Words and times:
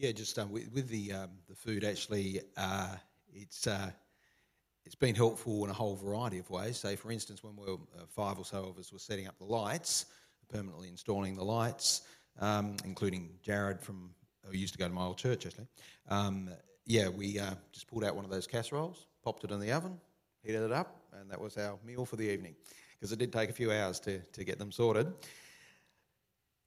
Yeah, 0.00 0.12
just 0.12 0.38
um, 0.38 0.50
with, 0.50 0.72
with 0.72 0.88
the 0.88 1.12
um, 1.12 1.28
the 1.46 1.54
food, 1.54 1.84
actually, 1.84 2.40
uh, 2.56 2.94
it's 3.34 3.66
uh, 3.66 3.90
it's 4.86 4.94
been 4.94 5.14
helpful 5.14 5.62
in 5.64 5.70
a 5.70 5.74
whole 5.74 5.94
variety 5.94 6.38
of 6.38 6.48
ways. 6.48 6.78
Say, 6.78 6.96
for 6.96 7.12
instance, 7.12 7.44
when 7.44 7.54
we 7.54 7.66
were 7.66 7.78
uh, 7.98 8.06
five 8.08 8.38
or 8.38 8.46
so 8.46 8.64
of 8.64 8.78
us 8.78 8.94
were 8.94 8.98
setting 8.98 9.26
up 9.26 9.36
the 9.36 9.44
lights, 9.44 10.06
permanently 10.48 10.88
installing 10.88 11.36
the 11.36 11.44
lights, 11.44 12.00
um, 12.38 12.76
including 12.86 13.28
Jared 13.42 13.78
from 13.78 14.14
who 14.46 14.56
used 14.56 14.72
to 14.72 14.78
go 14.78 14.88
to 14.88 14.94
my 14.94 15.02
old 15.02 15.18
church 15.18 15.44
actually. 15.44 15.66
Um, 16.08 16.48
yeah, 16.86 17.10
we 17.10 17.38
uh, 17.38 17.52
just 17.70 17.86
pulled 17.86 18.02
out 18.02 18.16
one 18.16 18.24
of 18.24 18.30
those 18.30 18.46
casseroles, 18.46 19.06
popped 19.22 19.44
it 19.44 19.50
in 19.50 19.60
the 19.60 19.70
oven, 19.70 20.00
heated 20.42 20.62
it 20.62 20.72
up, 20.72 20.96
and 21.20 21.30
that 21.30 21.38
was 21.38 21.58
our 21.58 21.78
meal 21.84 22.06
for 22.06 22.16
the 22.16 22.24
evening. 22.24 22.54
Because 22.98 23.12
it 23.12 23.18
did 23.18 23.34
take 23.34 23.50
a 23.50 23.52
few 23.52 23.70
hours 23.70 24.00
to, 24.00 24.20
to 24.20 24.44
get 24.44 24.58
them 24.58 24.72
sorted. 24.72 25.12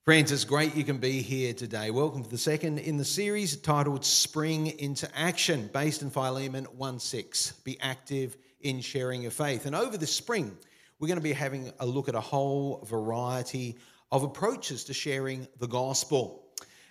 Friends, 0.05 0.33
it's 0.33 0.43
great 0.43 0.75
you 0.75 0.83
can 0.83 0.97
be 0.97 1.21
here 1.21 1.53
today. 1.53 1.89
Welcome 1.89 2.25
to 2.25 2.29
the 2.29 2.37
second 2.37 2.79
in 2.79 2.97
the 2.97 3.05
series 3.05 3.55
titled 3.55 4.03
Spring 4.03 4.67
into 4.77 5.09
Action, 5.17 5.69
based 5.71 6.01
in 6.01 6.09
Philemon 6.09 6.65
1 6.65 6.99
6. 6.99 7.51
Be 7.63 7.79
active 7.79 8.35
in 8.59 8.81
sharing 8.81 9.21
your 9.21 9.31
faith. 9.31 9.65
And 9.65 9.73
over 9.73 9.95
the 9.95 10.05
spring, 10.05 10.57
we're 10.99 11.07
going 11.07 11.19
to 11.19 11.23
be 11.23 11.31
having 11.31 11.71
a 11.79 11.85
look 11.85 12.09
at 12.09 12.15
a 12.15 12.19
whole 12.19 12.83
variety 12.85 13.77
of 14.11 14.23
approaches 14.23 14.83
to 14.83 14.93
sharing 14.93 15.47
the 15.59 15.67
gospel. 15.69 16.49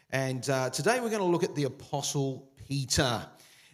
And 0.09 0.49
uh, 0.49 0.71
today 0.71 0.99
we're 0.99 1.11
going 1.11 1.19
to 1.19 1.25
look 1.25 1.45
at 1.45 1.55
the 1.55 1.65
Apostle 1.65 2.49
Peter, 2.67 3.27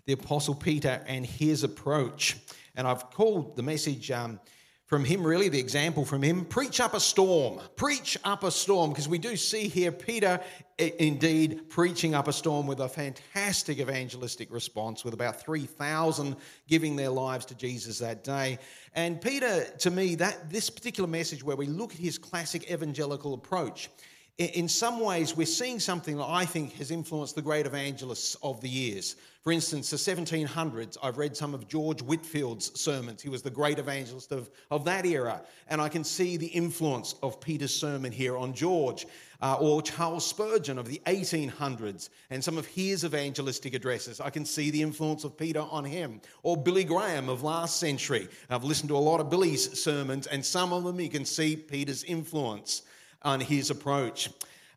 the 0.06 0.14
Apostle 0.14 0.56
Peter 0.56 1.00
and 1.06 1.24
his 1.24 1.62
approach. 1.62 2.38
And 2.74 2.88
I've 2.88 3.08
called 3.10 3.54
the 3.54 3.62
message. 3.62 4.10
Um, 4.10 4.40
from 4.88 5.04
him, 5.04 5.22
really, 5.22 5.50
the 5.50 5.58
example 5.58 6.06
from 6.06 6.22
him. 6.22 6.46
Preach 6.46 6.80
up 6.80 6.94
a 6.94 7.00
storm. 7.00 7.60
Preach 7.76 8.16
up 8.24 8.42
a 8.42 8.50
storm. 8.50 8.90
Because 8.90 9.06
we 9.06 9.18
do 9.18 9.36
see 9.36 9.68
here 9.68 9.92
Peter 9.92 10.40
indeed 10.78 11.68
preaching 11.68 12.14
up 12.14 12.26
a 12.26 12.32
storm 12.32 12.66
with 12.66 12.80
a 12.80 12.88
fantastic 12.88 13.80
evangelistic 13.80 14.50
response, 14.50 15.04
with 15.04 15.12
about 15.12 15.42
3,000 15.42 16.34
giving 16.68 16.96
their 16.96 17.10
lives 17.10 17.44
to 17.44 17.54
Jesus 17.54 17.98
that 17.98 18.24
day. 18.24 18.58
And 18.94 19.20
Peter, 19.20 19.64
to 19.80 19.90
me, 19.90 20.14
that 20.14 20.50
this 20.50 20.70
particular 20.70 21.08
message 21.08 21.44
where 21.44 21.56
we 21.56 21.66
look 21.66 21.92
at 21.92 22.00
his 22.00 22.16
classic 22.16 22.70
evangelical 22.70 23.34
approach, 23.34 23.90
in 24.38 24.68
some 24.68 25.00
ways, 25.00 25.36
we're 25.36 25.46
seeing 25.46 25.80
something 25.80 26.16
that 26.16 26.28
I 26.28 26.46
think 26.46 26.72
has 26.74 26.90
influenced 26.90 27.34
the 27.34 27.42
great 27.42 27.66
evangelists 27.66 28.36
of 28.42 28.60
the 28.62 28.68
years. 28.70 29.16
For 29.48 29.52
instance, 29.52 29.88
the 29.88 29.96
1700s, 29.96 30.98
I've 31.02 31.16
read 31.16 31.34
some 31.34 31.54
of 31.54 31.66
George 31.66 32.02
Whitefield's 32.02 32.78
sermons. 32.78 33.22
He 33.22 33.30
was 33.30 33.40
the 33.40 33.48
great 33.48 33.78
evangelist 33.78 34.30
of, 34.30 34.50
of 34.70 34.84
that 34.84 35.06
era. 35.06 35.40
And 35.68 35.80
I 35.80 35.88
can 35.88 36.04
see 36.04 36.36
the 36.36 36.48
influence 36.48 37.14
of 37.22 37.40
Peter's 37.40 37.74
sermon 37.74 38.12
here 38.12 38.36
on 38.36 38.52
George. 38.52 39.06
Uh, 39.40 39.56
or 39.58 39.80
Charles 39.80 40.26
Spurgeon 40.26 40.78
of 40.78 40.86
the 40.86 41.00
1800s 41.06 42.10
and 42.28 42.44
some 42.44 42.58
of 42.58 42.66
his 42.66 43.06
evangelistic 43.06 43.72
addresses. 43.72 44.20
I 44.20 44.28
can 44.28 44.44
see 44.44 44.70
the 44.70 44.82
influence 44.82 45.24
of 45.24 45.38
Peter 45.38 45.60
on 45.60 45.82
him. 45.82 46.20
Or 46.42 46.54
Billy 46.54 46.84
Graham 46.84 47.30
of 47.30 47.42
last 47.42 47.80
century. 47.80 48.28
I've 48.50 48.64
listened 48.64 48.90
to 48.90 48.98
a 48.98 48.98
lot 48.98 49.18
of 49.18 49.30
Billy's 49.30 49.82
sermons, 49.82 50.26
and 50.26 50.44
some 50.44 50.74
of 50.74 50.84
them 50.84 51.00
you 51.00 51.08
can 51.08 51.24
see 51.24 51.56
Peter's 51.56 52.04
influence 52.04 52.82
on 53.22 53.40
his 53.40 53.70
approach. 53.70 54.28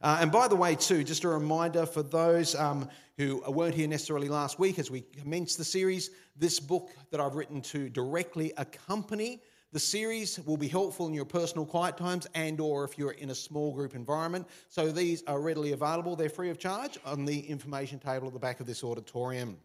Uh, 0.01 0.17
and 0.21 0.31
by 0.31 0.47
the 0.47 0.55
way, 0.55 0.75
too, 0.75 1.03
just 1.03 1.23
a 1.23 1.27
reminder 1.27 1.85
for 1.85 2.03
those 2.03 2.55
um, 2.55 2.89
who 3.17 3.41
weren't 3.47 3.75
here 3.75 3.87
necessarily 3.87 4.27
last 4.27 4.59
week 4.59 4.79
as 4.79 4.89
we 4.89 5.01
commenced 5.01 5.57
the 5.57 5.63
series, 5.63 6.09
this 6.35 6.59
book 6.59 6.89
that 7.11 7.19
I've 7.19 7.35
written 7.35 7.61
to 7.61 7.89
directly 7.89 8.51
accompany 8.57 9.41
the 9.73 9.79
series 9.79 10.37
will 10.41 10.57
be 10.57 10.67
helpful 10.67 11.07
in 11.07 11.13
your 11.13 11.23
personal 11.23 11.65
quiet 11.65 11.95
times 11.95 12.27
and 12.35 12.59
or 12.59 12.83
if 12.83 12.97
you're 12.97 13.11
in 13.11 13.29
a 13.29 13.35
small 13.35 13.71
group 13.71 13.95
environment. 13.95 14.47
So 14.67 14.91
these 14.91 15.23
are 15.27 15.39
readily 15.39 15.71
available. 15.71 16.17
They're 16.17 16.27
free 16.27 16.49
of 16.49 16.59
charge 16.59 16.99
on 17.05 17.23
the 17.23 17.39
information 17.39 17.97
table 17.97 18.27
at 18.27 18.33
the 18.33 18.39
back 18.39 18.59
of 18.59 18.67
this 18.67 18.83
auditorium. 18.83 19.57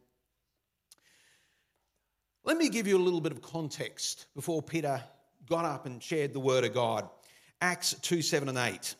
Let 2.44 2.56
me 2.56 2.68
give 2.68 2.86
you 2.86 2.96
a 2.96 3.02
little 3.02 3.20
bit 3.20 3.32
of 3.32 3.42
context 3.42 4.26
before 4.36 4.62
Peter 4.62 5.02
got 5.48 5.64
up 5.64 5.86
and 5.86 6.00
shared 6.00 6.32
the 6.32 6.40
word 6.40 6.62
of 6.62 6.72
God. 6.72 7.08
Acts 7.60 7.94
2 8.02 8.22
7 8.22 8.48
and 8.48 8.58
8. 8.58 8.94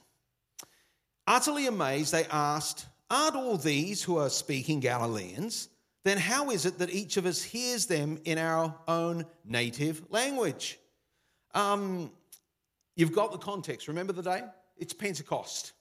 Utterly 1.27 1.67
amazed, 1.67 2.13
they 2.13 2.25
asked, 2.27 2.87
Aren't 3.11 3.37
all 3.37 3.57
these 3.57 4.03
who 4.03 4.19
are 4.19 4.31
speaking 4.31 4.81
Galileans? 4.81 5.69
Then 6.05 6.19
how 6.19 6.51
is 6.51 6.67
it 6.67 6.79
that 6.79 6.91
each 6.91 7.17
of 7.17 7.27
us 7.27 7.43
hears 7.43 7.87
them 7.87 8.19
in 8.25 8.39
our 8.39 8.75
own 8.87 9.27
native 9.45 10.03
language? 10.11 10.79
Um, 11.55 12.13
you've 12.95 13.13
got 13.13 13.33
the 13.33 13.39
context. 13.39 13.89
Remember 13.89 14.13
the 14.13 14.23
day? 14.23 14.43
It's 14.77 14.93
Pentecost. 14.93 15.73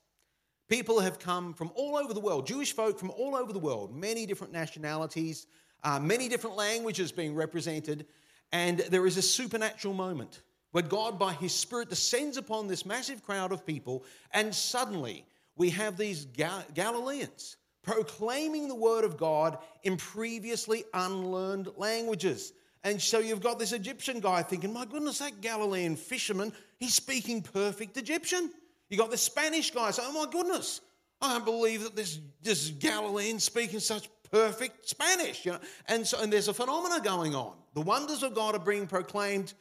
People 0.68 1.00
have 1.00 1.20
come 1.20 1.54
from 1.54 1.72
all 1.76 1.96
over 1.96 2.12
the 2.12 2.20
world, 2.20 2.48
Jewish 2.48 2.74
folk 2.74 2.98
from 2.98 3.12
all 3.12 3.36
over 3.36 3.54
the 3.54 3.60
world, 3.60 3.96
many 3.96 4.26
different 4.26 4.52
nationalities, 4.52 5.46
uh, 5.84 6.00
many 6.00 6.28
different 6.28 6.56
languages 6.56 7.12
being 7.12 7.36
represented, 7.36 8.08
and 8.52 8.80
there 8.80 9.06
is 9.06 9.18
a 9.18 9.22
supernatural 9.22 9.94
moment 9.94 10.42
where 10.72 10.84
God, 10.84 11.20
by 11.20 11.34
His 11.34 11.54
Spirit, 11.54 11.90
descends 11.90 12.38
upon 12.38 12.68
this 12.68 12.86
massive 12.86 13.24
crowd 13.24 13.52
of 13.52 13.66
people, 13.66 14.06
and 14.32 14.54
suddenly 14.54 15.26
we 15.58 15.70
have 15.72 15.98
these 15.98 16.26
Galileans 16.26 17.58
proclaiming 17.84 18.68
the 18.68 18.76
Word 18.76 19.06
of 19.06 19.18
God 19.18 19.58
in 19.84 19.96
previously 19.96 20.84
unlearned 20.94 21.70
languages. 21.78 22.52
And 22.84 23.02
so 23.02 23.20
you've 23.20 23.42
got 23.42 23.60
this 23.60 23.72
Egyptian 23.72 24.20
guy 24.20 24.44
thinking, 24.44 24.74
my 24.74 24.86
goodness, 24.86 25.20
that 25.20 25.42
Galilean 25.42 25.96
fisherman, 25.96 26.52
he's 26.78 26.94
speaking 26.94 27.42
perfect 27.42 27.98
Egyptian. 27.98 28.52
You 28.90 28.98
got 28.98 29.12
the 29.12 29.18
Spanish 29.18 29.72
guy 29.72 29.92
saying, 29.92 30.10
oh 30.12 30.26
my 30.26 30.32
goodness, 30.32 30.82
I 31.22 31.34
don't 31.34 31.46
believe 31.46 31.84
that 31.84 31.96
this, 31.96 32.20
this 32.42 32.70
Galilean 32.70 33.40
speaking 33.40 33.80
such 33.80 34.10
perfect 34.32 34.88
Spanish. 34.88 35.46
You 35.46 35.54
know? 35.54 35.60
and, 35.88 36.06
so, 36.06 36.22
and 36.22 36.32
there's 36.32 36.48
a 36.48 36.54
phenomena 36.54 37.02
going 37.02 37.36
on. 37.36 37.54
The 37.74 37.82
wonders 37.82 38.24
of 38.24 38.36
God 38.36 38.56
are 38.56 38.60
being 38.60 38.88
proclaimed 38.88 39.54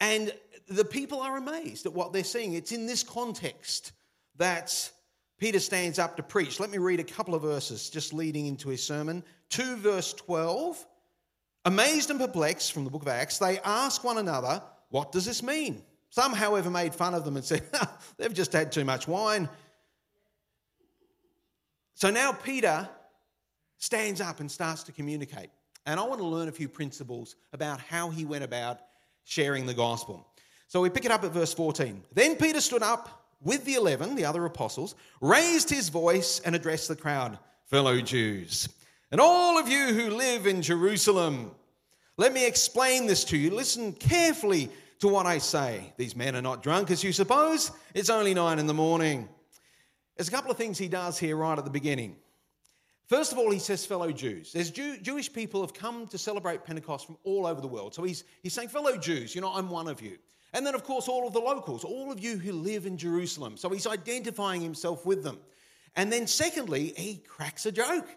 and 0.00 0.32
the 0.68 0.84
people 0.84 1.20
are 1.20 1.36
amazed 1.36 1.86
at 1.86 1.92
what 1.92 2.12
they're 2.12 2.24
seeing. 2.24 2.54
It's 2.54 2.72
in 2.72 2.86
this 2.86 3.02
context 3.02 3.92
that 4.36 4.90
Peter 5.40 5.58
stands 5.58 5.98
up 5.98 6.18
to 6.18 6.22
preach. 6.22 6.60
Let 6.60 6.70
me 6.70 6.76
read 6.76 7.00
a 7.00 7.04
couple 7.04 7.34
of 7.34 7.40
verses 7.40 7.88
just 7.88 8.12
leading 8.12 8.46
into 8.46 8.68
his 8.68 8.84
sermon. 8.84 9.24
2 9.48 9.76
verse 9.76 10.12
12. 10.12 10.86
Amazed 11.64 12.10
and 12.10 12.20
perplexed 12.20 12.72
from 12.72 12.84
the 12.84 12.90
book 12.90 13.02
of 13.02 13.08
Acts, 13.08 13.38
they 13.38 13.58
ask 13.60 14.04
one 14.04 14.18
another, 14.18 14.62
What 14.90 15.12
does 15.12 15.24
this 15.24 15.42
mean? 15.42 15.82
Some, 16.10 16.34
however, 16.34 16.70
made 16.70 16.94
fun 16.94 17.14
of 17.14 17.24
them 17.24 17.36
and 17.36 17.44
said, 17.44 17.62
They've 18.18 18.34
just 18.34 18.52
had 18.52 18.70
too 18.70 18.84
much 18.84 19.08
wine. 19.08 19.48
So 21.94 22.10
now 22.10 22.32
Peter 22.32 22.88
stands 23.78 24.20
up 24.20 24.40
and 24.40 24.50
starts 24.50 24.82
to 24.84 24.92
communicate. 24.92 25.48
And 25.86 25.98
I 25.98 26.02
want 26.02 26.20
to 26.20 26.26
learn 26.26 26.48
a 26.48 26.52
few 26.52 26.68
principles 26.68 27.36
about 27.54 27.80
how 27.80 28.10
he 28.10 28.26
went 28.26 28.44
about 28.44 28.78
sharing 29.24 29.64
the 29.64 29.74
gospel. 29.74 30.26
So 30.68 30.82
we 30.82 30.90
pick 30.90 31.06
it 31.06 31.10
up 31.10 31.24
at 31.24 31.30
verse 31.30 31.54
14. 31.54 32.02
Then 32.12 32.36
Peter 32.36 32.60
stood 32.60 32.82
up 32.82 33.19
with 33.42 33.64
the 33.64 33.74
eleven, 33.74 34.14
the 34.14 34.24
other 34.24 34.44
apostles, 34.44 34.94
raised 35.20 35.70
his 35.70 35.88
voice 35.88 36.40
and 36.44 36.54
addressed 36.54 36.88
the 36.88 36.96
crowd 36.96 37.38
Fellow 37.66 38.00
Jews, 38.00 38.68
and 39.12 39.20
all 39.20 39.58
of 39.58 39.68
you 39.68 39.94
who 39.94 40.10
live 40.10 40.46
in 40.46 40.60
Jerusalem, 40.60 41.52
let 42.16 42.32
me 42.32 42.46
explain 42.46 43.06
this 43.06 43.24
to 43.24 43.36
you. 43.36 43.50
Listen 43.50 43.92
carefully 43.92 44.70
to 44.98 45.08
what 45.08 45.24
I 45.24 45.38
say. 45.38 45.92
These 45.96 46.14
men 46.14 46.36
are 46.36 46.42
not 46.42 46.62
drunk, 46.62 46.90
as 46.90 47.02
you 47.02 47.12
suppose. 47.12 47.70
It's 47.94 48.10
only 48.10 48.34
nine 48.34 48.58
in 48.58 48.66
the 48.66 48.74
morning. 48.74 49.28
There's 50.16 50.28
a 50.28 50.32
couple 50.32 50.50
of 50.50 50.56
things 50.56 50.76
he 50.76 50.88
does 50.88 51.18
here 51.18 51.36
right 51.36 51.56
at 51.56 51.64
the 51.64 51.70
beginning. 51.70 52.16
First 53.06 53.32
of 53.32 53.38
all, 53.38 53.50
he 53.50 53.58
says 53.58 53.86
fellow 53.86 54.12
Jews. 54.12 54.52
There's 54.52 54.70
Jew, 54.70 54.98
Jewish 54.98 55.32
people 55.32 55.62
have 55.62 55.72
come 55.72 56.06
to 56.08 56.18
celebrate 56.18 56.64
Pentecost 56.64 57.06
from 57.06 57.16
all 57.24 57.46
over 57.46 57.60
the 57.60 57.68
world. 57.68 57.94
So 57.94 58.02
he's, 58.02 58.24
he's 58.42 58.52
saying, 58.52 58.68
fellow 58.68 58.96
Jews, 58.96 59.34
you 59.34 59.40
know, 59.40 59.52
I'm 59.52 59.70
one 59.70 59.88
of 59.88 60.02
you. 60.02 60.18
And 60.52 60.66
then, 60.66 60.74
of 60.74 60.84
course, 60.84 61.08
all 61.08 61.26
of 61.26 61.32
the 61.32 61.40
locals, 61.40 61.84
all 61.84 62.10
of 62.10 62.20
you 62.20 62.36
who 62.36 62.52
live 62.52 62.86
in 62.86 62.96
Jerusalem. 62.96 63.56
So 63.56 63.68
he's 63.68 63.86
identifying 63.86 64.60
himself 64.60 65.06
with 65.06 65.22
them. 65.22 65.38
And 65.96 66.12
then, 66.12 66.26
secondly, 66.26 66.92
he 66.96 67.16
cracks 67.16 67.66
a 67.66 67.72
joke. 67.72 68.08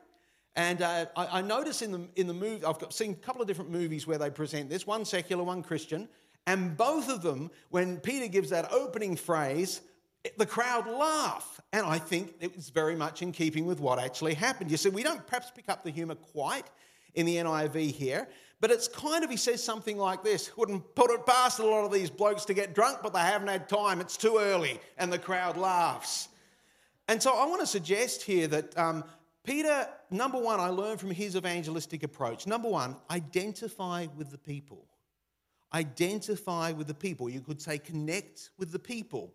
And 0.55 0.81
uh, 0.81 1.05
I, 1.15 1.39
I, 1.39 1.41
notice 1.41 1.81
in 1.81 1.91
the, 1.91 2.07
in 2.15 2.27
the 2.27 2.33
movie, 2.33 2.63
I've 2.63 2.79
got, 2.79 2.93
seen 2.93 3.11
a 3.11 3.15
couple 3.15 3.41
of 3.41 3.47
different 3.47 3.71
movies 3.71 4.05
where 4.05 4.19
they 4.19 4.29
present 4.29 4.69
this 4.69 4.85
one 4.85 5.03
secular, 5.05 5.43
one 5.43 5.63
Christian. 5.63 6.07
And 6.45 6.77
both 6.77 7.09
of 7.09 7.21
them, 7.21 7.49
when 7.69 7.97
Peter 7.97 8.27
gives 8.27 8.51
that 8.51 8.71
opening 8.71 9.15
phrase, 9.15 9.81
the 10.37 10.45
crowd 10.45 10.87
laugh. 10.87 11.59
And 11.71 11.85
I 11.85 11.97
think 11.97 12.35
it 12.39 12.55
was 12.55 12.69
very 12.69 12.95
much 12.95 13.21
in 13.21 13.31
keeping 13.31 13.65
with 13.65 13.79
what 13.79 13.99
actually 13.99 14.35
happened. 14.35 14.69
You 14.69 14.77
see, 14.77 14.89
we 14.89 15.03
don't 15.03 15.25
perhaps 15.25 15.51
pick 15.51 15.69
up 15.69 15.83
the 15.83 15.91
humour 15.91 16.15
quite 16.15 16.65
in 17.15 17.25
the 17.25 17.37
NIV 17.37 17.91
here, 17.91 18.27
but 18.63 18.71
it's 18.71 18.87
kind 18.87 19.25
of, 19.25 19.29
he 19.29 19.35
says 19.35 19.61
something 19.61 19.97
like 19.97 20.23
this 20.23 20.55
Wouldn't 20.55 20.95
put 20.95 21.11
it 21.11 21.25
past 21.25 21.59
a 21.59 21.65
lot 21.65 21.83
of 21.83 21.91
these 21.91 22.09
blokes 22.09 22.45
to 22.45 22.53
get 22.53 22.73
drunk, 22.73 22.99
but 23.03 23.13
they 23.13 23.19
haven't 23.19 23.49
had 23.49 23.67
time. 23.67 23.99
It's 23.99 24.15
too 24.15 24.37
early. 24.39 24.79
And 24.97 25.11
the 25.11 25.19
crowd 25.19 25.57
laughs. 25.57 26.29
And 27.09 27.21
so 27.21 27.33
I 27.33 27.45
want 27.45 27.59
to 27.59 27.67
suggest 27.67 28.21
here 28.21 28.47
that 28.47 28.77
um, 28.77 29.03
Peter, 29.43 29.89
number 30.11 30.39
one, 30.39 30.61
I 30.61 30.69
learned 30.69 31.01
from 31.01 31.11
his 31.11 31.35
evangelistic 31.35 32.03
approach. 32.03 32.47
Number 32.47 32.69
one, 32.69 32.95
identify 33.11 34.07
with 34.15 34.31
the 34.31 34.37
people. 34.37 34.87
Identify 35.73 36.71
with 36.71 36.87
the 36.87 36.93
people. 36.93 37.29
You 37.29 37.41
could 37.41 37.61
say 37.61 37.77
connect 37.77 38.51
with 38.57 38.71
the 38.71 38.79
people. 38.79 39.33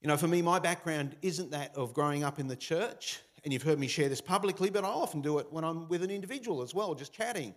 You 0.00 0.08
know, 0.08 0.16
for 0.16 0.26
me, 0.26 0.40
my 0.40 0.58
background 0.58 1.16
isn't 1.20 1.50
that 1.50 1.76
of 1.76 1.92
growing 1.92 2.24
up 2.24 2.38
in 2.38 2.48
the 2.48 2.56
church. 2.56 3.20
and 3.44 3.52
you've 3.52 3.62
heard 3.62 3.78
me 3.78 3.88
share 3.88 4.08
this 4.08 4.22
publicly, 4.22 4.70
but 4.70 4.84
I 4.84 4.88
often 4.88 5.20
do 5.20 5.38
it 5.38 5.48
when 5.50 5.64
I'm 5.64 5.86
with 5.88 6.02
an 6.02 6.10
individual 6.10 6.62
as 6.62 6.74
well, 6.74 6.94
just 6.94 7.12
chatting. 7.12 7.54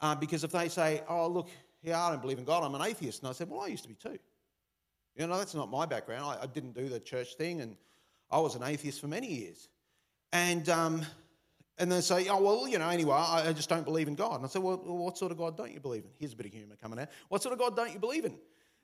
Uh, 0.00 0.14
because 0.14 0.44
if 0.44 0.52
they 0.52 0.68
say, 0.68 1.02
oh, 1.08 1.26
look, 1.28 1.48
yeah, 1.82 2.00
I 2.00 2.10
don't 2.10 2.22
believe 2.22 2.38
in 2.38 2.44
God, 2.44 2.62
I'm 2.62 2.74
an 2.74 2.82
atheist. 2.82 3.22
And 3.22 3.28
I 3.28 3.32
said, 3.32 3.48
well, 3.50 3.60
I 3.60 3.66
used 3.66 3.82
to 3.82 3.88
be 3.88 3.94
too. 3.94 4.18
You 5.16 5.26
know, 5.26 5.36
that's 5.36 5.54
not 5.54 5.70
my 5.70 5.86
background. 5.86 6.24
I, 6.24 6.44
I 6.44 6.46
didn't 6.46 6.74
do 6.74 6.88
the 6.88 7.00
church 7.00 7.34
thing, 7.34 7.60
and 7.60 7.76
I 8.30 8.38
was 8.38 8.54
an 8.54 8.62
atheist 8.62 9.00
for 9.00 9.08
many 9.08 9.26
years. 9.26 9.68
And, 10.32 10.68
um, 10.68 11.02
and 11.78 11.90
they 11.90 12.00
say, 12.00 12.28
oh, 12.28 12.40
well, 12.40 12.68
you 12.68 12.78
know, 12.78 12.88
anyway, 12.88 13.14
I, 13.14 13.48
I 13.48 13.52
just 13.52 13.68
don't 13.68 13.84
believe 13.84 14.08
in 14.08 14.14
God. 14.14 14.36
And 14.36 14.44
I 14.44 14.48
said, 14.48 14.62
well, 14.62 14.76
what 14.76 15.18
sort 15.18 15.32
of 15.32 15.38
God 15.38 15.56
don't 15.56 15.72
you 15.72 15.80
believe 15.80 16.04
in? 16.04 16.10
Here's 16.18 16.32
a 16.32 16.36
bit 16.36 16.46
of 16.46 16.52
humour 16.52 16.76
coming 16.80 16.98
out. 16.98 17.08
What 17.28 17.42
sort 17.42 17.52
of 17.52 17.58
God 17.58 17.74
don't 17.76 17.92
you 17.92 17.98
believe 17.98 18.24
in? 18.24 18.34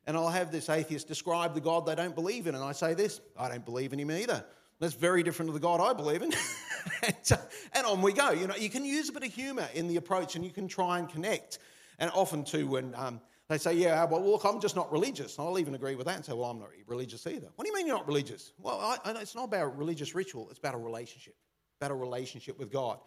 And 0.07 0.17
I'll 0.17 0.29
have 0.29 0.53
this 0.53 0.69
atheist 0.69 1.09
describe 1.09 1.55
the 1.55 1.61
God 1.61 1.87
they 1.87 1.95
don't 1.95 2.15
believe 2.15 2.47
in. 2.47 2.55
And 2.55 2.63
I 2.63 2.73
say 2.73 2.95
this, 2.95 3.21
I 3.39 3.49
don't 3.49 3.65
believe 3.65 3.93
in 3.93 3.99
him 3.99 4.11
either. 4.11 4.45
That's 4.81 4.95
very 4.95 5.23
different 5.23 5.51
to 5.51 5.53
the 5.53 5.61
God 5.61 5.81
I 5.81 5.93
believe 5.93 6.23
in. 6.23 6.33
and, 7.03 7.33
uh, 7.33 7.37
and 7.73 7.87
on 7.87 8.03
we 8.03 8.13
go. 8.13 8.31
You 8.31 8.47
know, 8.47 8.57
you 8.57 8.71
can 8.71 8.85
use 8.85 9.09
a 9.09 9.13
bit 9.13 9.25
of 9.25 9.33
humour 9.33 9.69
in 9.75 9.89
the 9.89 9.97
approach 9.97 10.37
and 10.37 10.45
you 10.45 10.51
can 10.51 10.69
try 10.69 10.99
and 10.99 11.09
connect. 11.09 11.59
And 11.99 12.11
often, 12.13 12.45
too, 12.45 12.67
when 12.67 12.95
um, 12.97 13.21
they 13.49 13.59
say, 13.59 13.75
yeah, 13.75 14.05
well, 14.05 14.25
look, 14.25 14.45
I'm 14.45 14.61
just 14.61 14.75
not 14.75 14.91
religious. 14.91 15.39
I'll 15.39 15.59
even 15.59 15.75
agree 15.75 15.95
with 15.95 16.07
that 16.07 16.17
and 16.17 16.25
say, 16.25 16.33
well, 16.33 16.51
I'm 16.51 16.59
not 16.59 16.71
religious 16.87 17.27
either. 17.27 17.49
What 17.55 17.65
do 17.65 17.71
you 17.71 17.75
mean 17.75 17.87
you're 17.87 17.97
not 17.97 18.07
religious? 18.07 18.53
Well, 18.59 18.81
I, 18.81 18.99
I, 19.05 19.21
it's 19.21 19.35
not 19.35 19.45
about 19.45 19.77
religious 19.77 20.15
ritual, 20.15 20.49
it's 20.51 20.59
about 20.59 20.75
a 20.75 20.79
relationship, 20.79 21.35
about 21.81 21.91
a 21.91 21.95
relationship 21.95 22.59
with 22.59 22.73
God. 22.73 22.99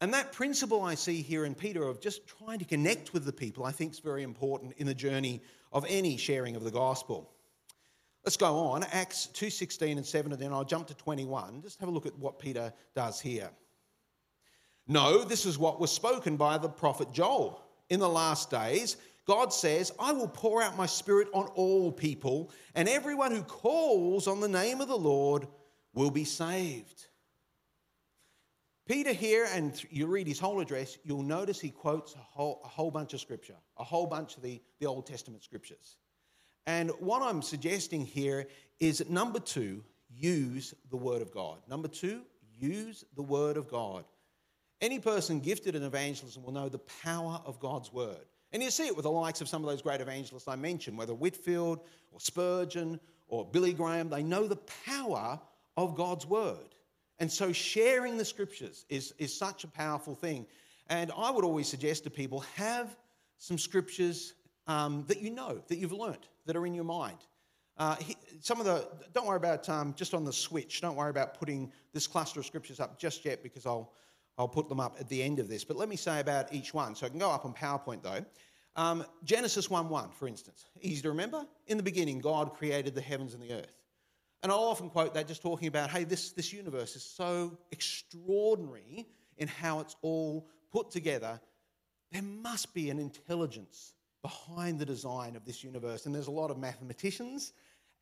And 0.00 0.14
that 0.14 0.32
principle 0.32 0.82
I 0.82 0.94
see 0.94 1.22
here 1.22 1.44
in 1.44 1.54
Peter 1.54 1.82
of 1.82 2.00
just 2.00 2.26
trying 2.26 2.58
to 2.58 2.64
connect 2.64 3.12
with 3.12 3.24
the 3.24 3.32
people, 3.32 3.64
I 3.64 3.72
think 3.72 3.92
is 3.92 4.00
very 4.00 4.22
important 4.22 4.74
in 4.78 4.86
the 4.86 4.94
journey 4.94 5.42
of 5.72 5.86
any 5.88 6.16
sharing 6.16 6.56
of 6.56 6.64
the 6.64 6.72
gospel. 6.72 7.30
Let's 8.24 8.36
go 8.36 8.56
on, 8.56 8.84
Acts 8.92 9.28
2.16 9.34 9.96
and 9.96 10.06
7, 10.06 10.32
and 10.32 10.40
then 10.40 10.52
I'll 10.52 10.64
jump 10.64 10.86
to 10.88 10.94
21. 10.94 11.62
Just 11.62 11.80
have 11.80 11.88
a 11.88 11.92
look 11.92 12.06
at 12.06 12.16
what 12.18 12.38
Peter 12.38 12.72
does 12.94 13.20
here. 13.20 13.50
No, 14.86 15.24
this 15.24 15.44
is 15.44 15.58
what 15.58 15.80
was 15.80 15.90
spoken 15.90 16.36
by 16.36 16.58
the 16.58 16.68
prophet 16.68 17.12
Joel. 17.12 17.60
In 17.88 17.98
the 17.98 18.08
last 18.08 18.50
days, 18.50 18.96
God 19.26 19.52
says, 19.52 19.92
I 19.98 20.12
will 20.12 20.28
pour 20.28 20.62
out 20.62 20.76
my 20.76 20.86
spirit 20.86 21.28
on 21.32 21.46
all 21.54 21.90
people, 21.90 22.50
and 22.74 22.88
everyone 22.88 23.32
who 23.32 23.42
calls 23.42 24.26
on 24.26 24.40
the 24.40 24.48
name 24.48 24.80
of 24.80 24.88
the 24.88 24.96
Lord 24.96 25.46
will 25.92 26.10
be 26.10 26.24
saved. 26.24 27.06
Peter 28.86 29.12
here, 29.12 29.48
and 29.52 29.84
you 29.90 30.06
read 30.06 30.26
his 30.26 30.38
whole 30.38 30.60
address, 30.60 30.98
you'll 31.04 31.22
notice 31.22 31.60
he 31.60 31.70
quotes 31.70 32.14
a 32.14 32.18
whole, 32.18 32.60
a 32.64 32.68
whole 32.68 32.90
bunch 32.90 33.14
of 33.14 33.20
scripture, 33.20 33.56
a 33.78 33.84
whole 33.84 34.06
bunch 34.06 34.36
of 34.36 34.42
the, 34.42 34.60
the 34.80 34.86
Old 34.86 35.06
Testament 35.06 35.42
scriptures. 35.44 35.96
And 36.66 36.90
what 36.98 37.22
I'm 37.22 37.42
suggesting 37.42 38.04
here 38.04 38.46
is 38.80 39.08
number 39.08 39.40
two, 39.40 39.82
use 40.10 40.74
the 40.90 40.96
Word 40.96 41.22
of 41.22 41.32
God. 41.32 41.58
Number 41.68 41.88
two, 41.88 42.22
use 42.58 43.04
the 43.16 43.22
Word 43.22 43.56
of 43.56 43.68
God. 43.68 44.04
Any 44.80 44.98
person 44.98 45.40
gifted 45.40 45.74
in 45.74 45.82
evangelism 45.82 46.42
will 46.42 46.52
know 46.52 46.68
the 46.68 46.78
power 46.78 47.40
of 47.44 47.60
God's 47.60 47.92
Word. 47.92 48.24
And 48.52 48.62
you 48.62 48.70
see 48.70 48.86
it 48.86 48.94
with 48.94 49.04
the 49.04 49.10
likes 49.10 49.40
of 49.40 49.48
some 49.48 49.64
of 49.64 49.70
those 49.70 49.82
great 49.82 50.00
evangelists 50.00 50.46
I 50.46 50.56
mentioned, 50.56 50.98
whether 50.98 51.14
Whitefield 51.14 51.80
or 52.10 52.20
Spurgeon 52.20 53.00
or 53.28 53.46
Billy 53.46 53.72
Graham, 53.72 54.10
they 54.10 54.22
know 54.22 54.46
the 54.46 54.60
power 54.84 55.40
of 55.76 55.96
God's 55.96 56.26
word. 56.26 56.74
And 57.18 57.32
so 57.32 57.52
sharing 57.52 58.18
the 58.18 58.24
scriptures 58.24 58.84
is, 58.88 59.14
is 59.18 59.36
such 59.36 59.64
a 59.64 59.68
powerful 59.68 60.14
thing. 60.14 60.46
And 60.88 61.10
I 61.16 61.30
would 61.30 61.44
always 61.44 61.68
suggest 61.68 62.04
to 62.04 62.10
people 62.10 62.40
have 62.56 62.94
some 63.38 63.56
scriptures 63.56 64.34
um, 64.66 65.04
that 65.08 65.20
you 65.20 65.30
know, 65.30 65.62
that 65.68 65.76
you've 65.76 65.92
learnt, 65.92 66.28
that 66.46 66.56
are 66.56 66.66
in 66.66 66.74
your 66.74 66.84
mind. 66.84 67.18
Uh, 67.78 67.96
some 68.40 68.60
of 68.60 68.66
the, 68.66 68.86
don't 69.12 69.26
worry 69.26 69.36
about 69.36 69.68
um, 69.68 69.94
just 69.96 70.14
on 70.14 70.24
the 70.24 70.32
switch, 70.32 70.80
don't 70.80 70.96
worry 70.96 71.10
about 71.10 71.38
putting 71.38 71.72
this 71.92 72.06
cluster 72.06 72.40
of 72.40 72.46
scriptures 72.46 72.80
up 72.80 72.98
just 72.98 73.24
yet 73.24 73.42
because 73.42 73.66
I'll, 73.66 73.92
I'll 74.36 74.48
put 74.48 74.68
them 74.68 74.80
up 74.80 74.96
at 75.00 75.08
the 75.08 75.22
end 75.22 75.38
of 75.38 75.48
this. 75.48 75.64
But 75.64 75.76
let 75.76 75.88
me 75.88 75.96
say 75.96 76.20
about 76.20 76.52
each 76.52 76.74
one. 76.74 76.94
So 76.94 77.06
I 77.06 77.08
can 77.08 77.18
go 77.18 77.30
up 77.30 77.44
on 77.44 77.54
PowerPoint 77.54 78.02
though. 78.02 78.24
Um, 78.76 79.04
Genesis 79.24 79.68
1 79.68 79.88
1, 79.88 80.10
for 80.10 80.28
instance. 80.28 80.64
Easy 80.80 81.02
to 81.02 81.10
remember. 81.10 81.44
In 81.66 81.76
the 81.76 81.82
beginning, 81.82 82.20
God 82.20 82.54
created 82.54 82.94
the 82.94 83.00
heavens 83.00 83.34
and 83.34 83.42
the 83.42 83.52
earth. 83.52 83.82
And 84.42 84.50
I'll 84.50 84.58
often 84.58 84.90
quote 84.90 85.14
that 85.14 85.28
just 85.28 85.42
talking 85.42 85.68
about, 85.68 85.90
hey, 85.90 86.04
this, 86.04 86.32
this 86.32 86.52
universe 86.52 86.96
is 86.96 87.04
so 87.04 87.56
extraordinary 87.70 89.06
in 89.38 89.46
how 89.46 89.80
it's 89.80 89.94
all 90.02 90.48
put 90.72 90.90
together. 90.90 91.40
There 92.10 92.22
must 92.22 92.74
be 92.74 92.90
an 92.90 92.98
intelligence 92.98 93.94
behind 94.22 94.78
the 94.78 94.86
design 94.86 95.36
of 95.36 95.44
this 95.44 95.62
universe. 95.62 96.06
And 96.06 96.14
there's 96.14 96.28
a 96.28 96.32
lot 96.32 96.50
of 96.50 96.58
mathematicians 96.58 97.52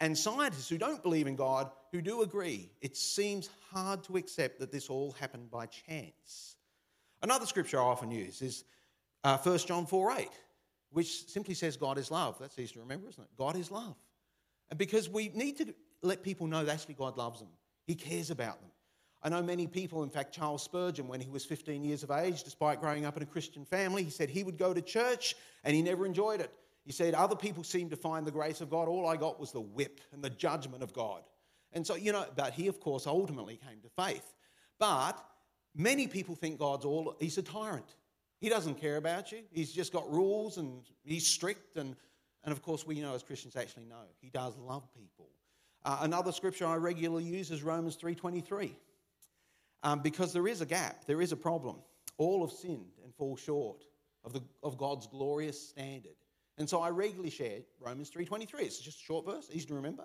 and 0.01 0.17
scientists 0.17 0.69
who 0.69 0.79
don't 0.79 1.03
believe 1.03 1.27
in 1.27 1.37
God 1.37 1.71
who 1.93 2.01
do 2.01 2.23
agree. 2.23 2.71
It 2.81 2.97
seems 2.97 3.51
hard 3.71 4.03
to 4.05 4.17
accept 4.17 4.59
that 4.61 4.73
this 4.73 4.89
all 4.89 5.13
happened 5.13 5.51
by 5.51 5.67
chance. 5.67 6.57
Another 7.23 7.47
scripture 7.47 7.79
I 7.79 7.85
often 7.85 8.11
use 8.11 8.41
is 8.41 8.65
uh, 9.25 9.37
1 9.39 9.59
John 9.59 9.87
4 9.87 10.13
8, 10.19 10.29
which 10.91 11.27
simply 11.27 11.55
says 11.55 11.77
God 11.77 11.99
is 11.99 12.11
love. 12.11 12.37
That's 12.41 12.59
easy 12.59 12.75
to 12.75 12.81
remember, 12.81 13.09
isn't 13.09 13.23
it? 13.23 13.31
God 13.37 13.57
is 13.57 13.71
love. 13.71 13.97
And 14.71 14.79
because 14.79 15.09
we 15.09 15.31
need 15.35 15.59
to 15.59 15.75
let 16.03 16.23
people 16.23 16.47
know 16.47 16.65
that 16.65 16.73
actually 16.73 16.95
God 16.95 17.19
loves 17.19 17.41
them, 17.41 17.51
He 17.87 17.95
cares 17.95 18.31
about 18.31 18.61
them. 18.61 18.71
I 19.23 19.29
know 19.29 19.43
many 19.43 19.67
people, 19.67 20.03
in 20.03 20.11
fact, 20.11 20.35
Charles 20.35 20.63
Spurgeon, 20.63 21.07
when 21.07 21.21
he 21.21 21.29
was 21.29 21.45
15 21.45 21.85
years 21.85 22.03
of 22.03 22.11
age, 22.11 22.43
despite 22.43 22.81
growing 22.81 23.05
up 23.05 23.17
in 23.17 23.23
a 23.23 23.27
Christian 23.27 23.65
family, 23.65 24.03
he 24.03 24.11
said 24.11 24.31
he 24.31 24.43
would 24.43 24.57
go 24.57 24.73
to 24.73 24.81
church 24.81 25.35
and 25.63 25.77
he 25.77 25.83
never 25.83 26.07
enjoyed 26.07 26.41
it. 26.41 26.51
He 26.85 26.93
said, 26.93 27.15
Other 27.15 27.37
people 27.37 27.63
seemed 27.63 27.91
to 27.91 27.97
find 27.97 28.27
the 28.27 28.31
grace 28.31 28.63
of 28.63 28.71
God. 28.71 28.89
All 28.89 29.07
I 29.07 29.17
got 29.17 29.39
was 29.39 29.53
the 29.53 29.61
whip 29.61 30.01
and 30.13 30.25
the 30.25 30.31
judgment 30.31 30.83
of 30.83 30.95
God. 30.95 31.23
And 31.73 31.87
so, 31.87 31.95
you 31.95 32.13
know, 32.13 32.25
but 32.35 32.55
he, 32.55 32.67
of 32.67 32.81
course, 32.81 33.07
ultimately 33.07 33.57
came 33.57 33.81
to 33.83 33.89
faith. 34.03 34.35
But 34.79 35.23
many 35.75 36.07
people 36.07 36.35
think 36.35 36.59
God's 36.59 36.85
all, 36.87 37.15
he's 37.21 37.37
a 37.37 37.43
tyrant. 37.43 37.95
He 38.41 38.49
doesn't 38.49 38.81
care 38.81 38.97
about 38.97 39.33
you. 39.33 39.41
He's 39.53 39.71
just 39.71 39.93
got 39.93 40.11
rules 40.11 40.57
and 40.57 40.83
he's 41.05 41.27
strict. 41.27 41.77
And, 41.77 41.95
and 42.43 42.53
of 42.53 42.63
course, 42.63 42.87
we 42.87 43.01
know 43.01 43.15
as 43.15 43.23
Christians 43.23 43.55
actually 43.55 43.85
know 43.85 44.03
he 44.21 44.31
does 44.31 44.57
love 44.57 44.89
people. 44.95 45.29
Uh, 45.85 45.99
another 46.01 46.33
scripture 46.33 46.67
I 46.67 46.77
regularly 46.77 47.25
use 47.25 47.51
is 47.51 47.63
Romans 47.63 47.97
3.23. 47.99 48.73
Um, 49.83 50.01
because 50.01 50.33
there 50.33 50.47
is 50.47 50.61
a 50.61 50.67
gap, 50.67 51.07
there 51.07 51.23
is 51.23 51.33
a 51.33 51.37
problem. 51.37 51.77
All 52.19 52.47
have 52.47 52.55
sinned 52.55 52.99
and 53.03 53.15
fall 53.15 53.37
short 53.37 53.85
of, 54.25 54.33
the, 54.33 54.43
of 54.63 54.77
God's 54.77 55.07
glorious 55.07 55.69
standard. 55.69 56.17
And 56.59 56.69
so 56.69 56.83
I 56.83 56.91
regularly 56.91 57.31
share 57.31 57.61
Romans 57.81 58.11
3.23. 58.11 58.61
It's 58.61 58.79
just 58.79 59.01
a 59.01 59.03
short 59.03 59.25
verse, 59.25 59.49
easy 59.53 59.67
to 59.67 59.75
remember. 59.75 60.05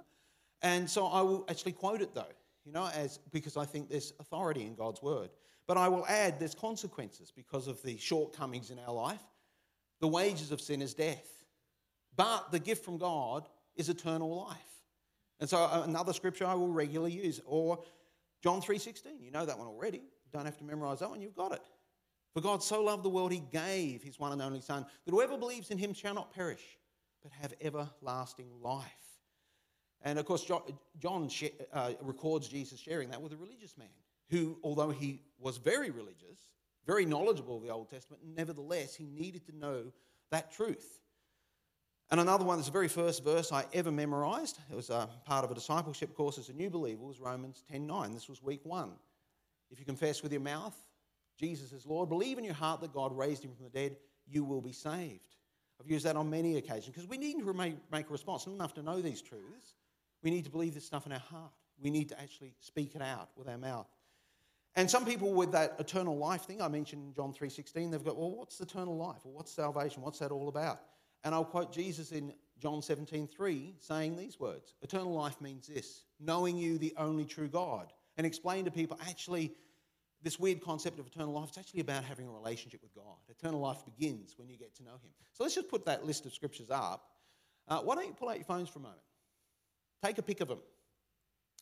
And 0.61 0.89
so 0.89 1.07
I 1.07 1.21
will 1.21 1.45
actually 1.49 1.73
quote 1.73 2.01
it 2.01 2.13
though, 2.13 2.31
you 2.63 2.71
know, 2.71 2.89
as 2.95 3.19
because 3.31 3.57
I 3.57 3.65
think 3.65 3.89
there's 3.89 4.13
authority 4.19 4.65
in 4.65 4.75
God's 4.75 5.01
word. 5.01 5.29
But 5.67 5.77
I 5.77 5.89
will 5.89 6.05
add 6.07 6.39
there's 6.39 6.55
consequences 6.55 7.31
because 7.35 7.67
of 7.67 7.81
the 7.83 7.97
shortcomings 7.97 8.69
in 8.69 8.79
our 8.79 8.93
life. 8.93 9.21
The 9.99 10.07
wages 10.07 10.51
of 10.51 10.61
sin 10.61 10.81
is 10.81 10.93
death, 10.93 11.27
but 12.15 12.51
the 12.51 12.59
gift 12.59 12.85
from 12.85 12.97
God 12.97 13.47
is 13.75 13.89
eternal 13.89 14.45
life. 14.45 14.57
And 15.39 15.49
so 15.49 15.57
uh, 15.57 15.83
another 15.85 16.13
scripture 16.13 16.45
I 16.45 16.53
will 16.53 16.71
regularly 16.71 17.11
use, 17.11 17.41
or 17.45 17.83
John 18.45 18.61
3:16. 18.61 19.23
You 19.23 19.31
know 19.31 19.43
that 19.43 19.57
one 19.57 19.65
already. 19.65 19.97
You 19.97 20.31
don't 20.31 20.45
have 20.45 20.59
to 20.59 20.63
memorize 20.63 20.99
that 20.99 21.09
one, 21.09 21.19
you've 21.19 21.33
got 21.33 21.51
it. 21.51 21.63
For 22.35 22.41
God 22.41 22.61
so 22.61 22.83
loved 22.83 23.01
the 23.01 23.09
world, 23.09 23.31
he 23.31 23.39
gave 23.39 24.03
his 24.03 24.19
one 24.19 24.33
and 24.33 24.39
only 24.39 24.61
Son, 24.61 24.85
that 25.03 25.11
whoever 25.11 25.35
believes 25.35 25.71
in 25.71 25.79
him 25.79 25.95
shall 25.95 26.13
not 26.13 26.31
perish, 26.31 26.77
but 27.23 27.31
have 27.31 27.55
everlasting 27.59 28.61
life. 28.61 28.85
And 30.03 30.19
of 30.19 30.25
course, 30.25 30.45
John 30.99 31.31
uh, 31.73 31.93
records 32.03 32.47
Jesus 32.47 32.79
sharing 32.79 33.09
that 33.09 33.19
with 33.19 33.33
a 33.33 33.37
religious 33.37 33.79
man 33.79 33.87
who, 34.29 34.59
although 34.61 34.91
he 34.91 35.23
was 35.39 35.57
very 35.57 35.89
religious, 35.89 36.51
very 36.85 37.03
knowledgeable 37.03 37.57
of 37.57 37.63
the 37.63 37.69
Old 37.69 37.89
Testament, 37.89 38.21
nevertheless, 38.23 38.93
he 38.93 39.07
needed 39.07 39.43
to 39.47 39.57
know 39.57 39.91
that 40.29 40.51
truth. 40.51 40.99
And 42.11 42.19
another 42.19 42.45
one, 42.45 42.57
that's 42.57 42.67
the 42.67 42.73
very 42.73 42.87
first 42.87 43.23
verse 43.23 43.51
I 43.51 43.65
ever 43.73 43.91
memorized. 43.91 44.59
It 44.69 44.75
was 44.75 44.89
a 44.89 45.09
part 45.25 45.43
of 45.43 45.51
a 45.51 45.55
discipleship 45.55 46.15
course 46.15 46.37
as 46.37 46.49
a 46.49 46.53
new 46.53 46.69
believer, 46.69 47.03
was 47.03 47.19
Romans 47.19 47.63
10.9. 47.73 48.13
This 48.13 48.29
was 48.29 48.43
week 48.43 48.61
one. 48.63 48.91
If 49.71 49.79
you 49.79 49.85
confess 49.85 50.21
with 50.21 50.31
your 50.31 50.41
mouth 50.41 50.75
Jesus 51.37 51.73
is 51.73 51.85
Lord, 51.85 52.09
believe 52.09 52.37
in 52.37 52.43
your 52.43 52.53
heart 52.53 52.81
that 52.81 52.93
God 52.93 53.15
raised 53.15 53.43
him 53.43 53.51
from 53.53 53.65
the 53.65 53.71
dead, 53.71 53.97
you 54.27 54.43
will 54.43 54.61
be 54.61 54.71
saved. 54.71 55.35
I've 55.79 55.89
used 55.89 56.05
that 56.05 56.15
on 56.15 56.29
many 56.29 56.57
occasions 56.57 56.87
because 56.87 57.07
we 57.07 57.17
need 57.17 57.37
to 57.39 57.53
make 57.53 58.09
a 58.09 58.11
response. 58.11 58.47
Not 58.47 58.55
enough 58.55 58.73
to 58.75 58.81
know 58.81 59.01
these 59.01 59.21
truths. 59.21 59.75
We 60.23 60.31
need 60.31 60.45
to 60.45 60.49
believe 60.49 60.73
this 60.73 60.85
stuff 60.85 61.05
in 61.05 61.11
our 61.11 61.19
heart. 61.19 61.51
We 61.77 61.89
need 61.89 62.09
to 62.09 62.21
actually 62.21 62.53
speak 62.61 62.95
it 62.95 63.01
out 63.01 63.29
with 63.35 63.49
our 63.49 63.57
mouth. 63.57 63.87
And 64.77 64.89
some 64.89 65.05
people 65.05 65.33
with 65.33 65.51
that 65.51 65.75
eternal 65.79 66.17
life 66.17 66.43
thing, 66.43 66.61
I 66.61 66.69
mentioned 66.69 67.03
in 67.07 67.13
John 67.13 67.33
3.16, 67.33 67.91
they've 67.91 68.03
got, 68.03 68.17
well, 68.17 68.31
what's 68.31 68.59
eternal 68.61 68.95
life? 68.95 69.19
Or 69.25 69.33
what's 69.33 69.51
salvation? 69.51 70.01
What's 70.01 70.19
that 70.19 70.31
all 70.31 70.47
about? 70.47 70.79
And 71.25 71.35
I'll 71.35 71.43
quote 71.43 71.73
Jesus 71.73 72.11
in 72.11 72.31
John 72.59 72.79
17.3 72.79 73.73
saying 73.79 74.15
these 74.15 74.39
words. 74.39 74.75
Eternal 74.83 75.11
life 75.11 75.41
means 75.41 75.67
this, 75.67 76.05
knowing 76.19 76.55
you 76.55 76.77
the 76.77 76.93
only 76.97 77.25
true 77.25 77.47
God. 77.47 77.91
And 78.17 78.25
explain 78.25 78.63
to 78.65 78.71
people, 78.71 78.97
actually, 79.09 79.51
this 80.21 80.39
weird 80.39 80.61
concept 80.61 80.99
of 80.99 81.07
eternal 81.07 81.33
life, 81.33 81.49
it's 81.49 81.57
actually 81.57 81.81
about 81.81 82.03
having 82.03 82.27
a 82.27 82.31
relationship 82.31 82.81
with 82.81 82.93
God. 82.95 83.17
Eternal 83.27 83.59
life 83.59 83.83
begins 83.83 84.35
when 84.37 84.47
you 84.47 84.57
get 84.57 84.73
to 84.75 84.83
know 84.83 84.91
Him. 84.91 85.11
So 85.33 85.43
let's 85.43 85.55
just 85.55 85.67
put 85.67 85.85
that 85.85 86.05
list 86.05 86.25
of 86.25 86.33
scriptures 86.33 86.69
up. 86.69 87.09
Uh, 87.67 87.79
why 87.79 87.95
don't 87.95 88.05
you 88.05 88.13
pull 88.13 88.29
out 88.29 88.37
your 88.37 88.45
phones 88.45 88.69
for 88.69 88.79
a 88.79 88.83
moment? 88.83 89.01
Take 90.03 90.19
a 90.19 90.21
pic 90.21 90.41
of 90.41 90.47
them. 90.47 90.59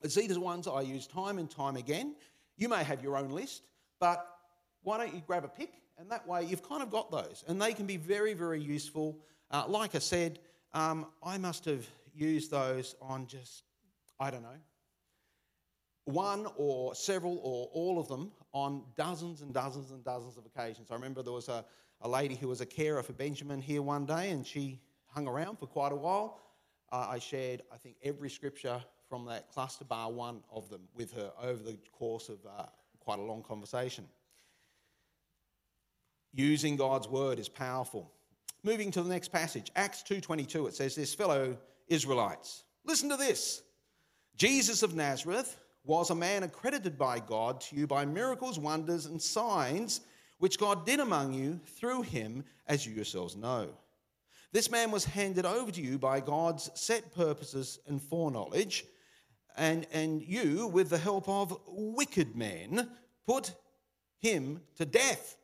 These 0.04 0.38
ones 0.38 0.68
I 0.68 0.82
use 0.82 1.08
time 1.08 1.40
and 1.40 1.50
time 1.50 1.78
again. 1.78 2.16
You 2.58 2.68
may 2.68 2.84
have 2.84 3.02
your 3.02 3.16
own 3.18 3.30
list, 3.30 3.64
but 4.00 4.28
why 4.84 4.98
don't 4.98 5.14
you 5.16 5.24
grab 5.26 5.46
a 5.46 5.48
pick? 5.48 5.72
And 5.98 6.12
that 6.12 6.28
way 6.28 6.44
you've 6.44 6.68
kind 6.68 6.84
of 6.84 6.92
got 6.92 7.10
those. 7.12 7.44
And 7.48 7.62
they 7.62 7.74
can 7.74 7.86
be 7.86 7.98
very, 7.98 8.34
very 8.34 8.62
useful. 8.62 9.18
Uh, 9.54 9.64
like 9.68 9.94
I 9.94 10.00
said, 10.00 10.40
um, 10.74 11.06
I 11.22 11.38
must 11.38 11.66
have 11.66 11.88
used 12.16 12.50
those 12.50 12.96
on 13.00 13.28
just, 13.28 13.64
I 14.20 14.32
don't 14.32 14.42
know, 14.42 14.60
one 16.06 16.48
or 16.58 16.96
several 16.96 17.40
or 17.44 17.70
all 17.72 18.00
of 18.00 18.08
them 18.08 18.32
on 18.52 18.82
dozens 18.98 19.42
and 19.42 19.54
dozens 19.54 19.92
and 19.92 20.04
dozens 20.04 20.38
of 20.38 20.46
occasions. 20.48 20.90
I 20.90 20.96
remember 20.96 21.22
there 21.22 21.32
was 21.32 21.50
a, 21.50 21.64
a 22.02 22.10
lady 22.10 22.34
who 22.34 22.48
was 22.48 22.62
a 22.62 22.66
carer 22.66 23.04
for 23.04 23.14
Benjamin 23.14 23.62
here 23.62 23.84
one 23.84 24.08
day 24.08 24.32
and 24.32 24.46
she 24.46 24.82
hung 25.06 25.28
around 25.28 25.60
for 25.60 25.68
quite 25.68 25.92
a 25.92 25.96
while. 25.96 26.42
Uh, 26.92 27.08
I 27.12 27.20
shared, 27.20 27.62
I 27.72 27.78
think, 27.78 27.98
every 28.04 28.32
scripture 28.32 28.84
from 29.08 29.26
that 29.28 29.52
cluster 29.52 29.86
bar 29.86 30.12
one 30.12 30.42
of 30.52 30.68
them 30.72 30.82
with 30.96 31.14
her 31.14 31.32
over 31.40 31.62
the 31.62 31.78
course 31.92 32.28
of 32.28 32.40
uh, 32.46 32.66
quite 33.00 33.20
a 33.20 33.24
long 33.24 33.44
conversation. 33.44 34.06
Using 36.34 36.76
God's 36.76 37.08
word 37.08 37.38
is 37.38 37.48
powerful. 37.48 38.12
Moving 38.66 38.92
to 38.92 39.04
the 39.04 39.10
next 39.10 39.30
passage, 39.30 39.72
Acts 39.76 40.04
2:22, 40.04 40.68
it 40.68 40.76
says 40.76 40.96
this, 40.96 41.14
fellow 41.14 41.58
Israelites, 41.90 42.64
listen 42.86 43.10
to 43.10 43.18
this. 43.18 43.62
Jesus 44.38 44.84
of 44.84 44.96
Nazareth 44.96 45.58
was 45.84 46.10
a 46.10 46.16
man 46.16 46.44
accredited 46.44 46.98
by 46.98 47.20
God 47.20 47.60
to 47.62 47.76
you 47.76 47.86
by 47.88 48.06
miracles, 48.06 48.58
wonders, 48.58 49.06
and 49.06 49.22
signs 49.22 50.00
which 50.38 50.58
God 50.58 50.86
did 50.86 51.02
among 51.02 51.34
you 51.34 51.60
through 51.78 52.04
him, 52.04 52.46
as 52.66 52.86
you 52.86 52.94
yourselves 52.94 53.36
know. 53.36 53.70
This 54.54 54.72
man 54.72 54.92
was 54.92 55.04
handed 55.04 55.46
over 55.46 55.72
to 55.72 55.82
you 55.82 55.98
by 56.00 56.22
God's 56.22 56.70
set 56.74 57.14
purposes 57.14 57.80
and 57.88 58.02
foreknowledge, 58.02 58.86
and, 59.58 59.86
and 59.92 60.22
you, 60.22 60.68
with 60.68 60.90
the 60.90 60.98
help 60.98 61.28
of 61.28 61.60
wicked 61.68 62.36
men, 62.36 62.90
put 63.28 63.54
him 64.20 64.62
to 64.78 64.86
death 64.86 65.38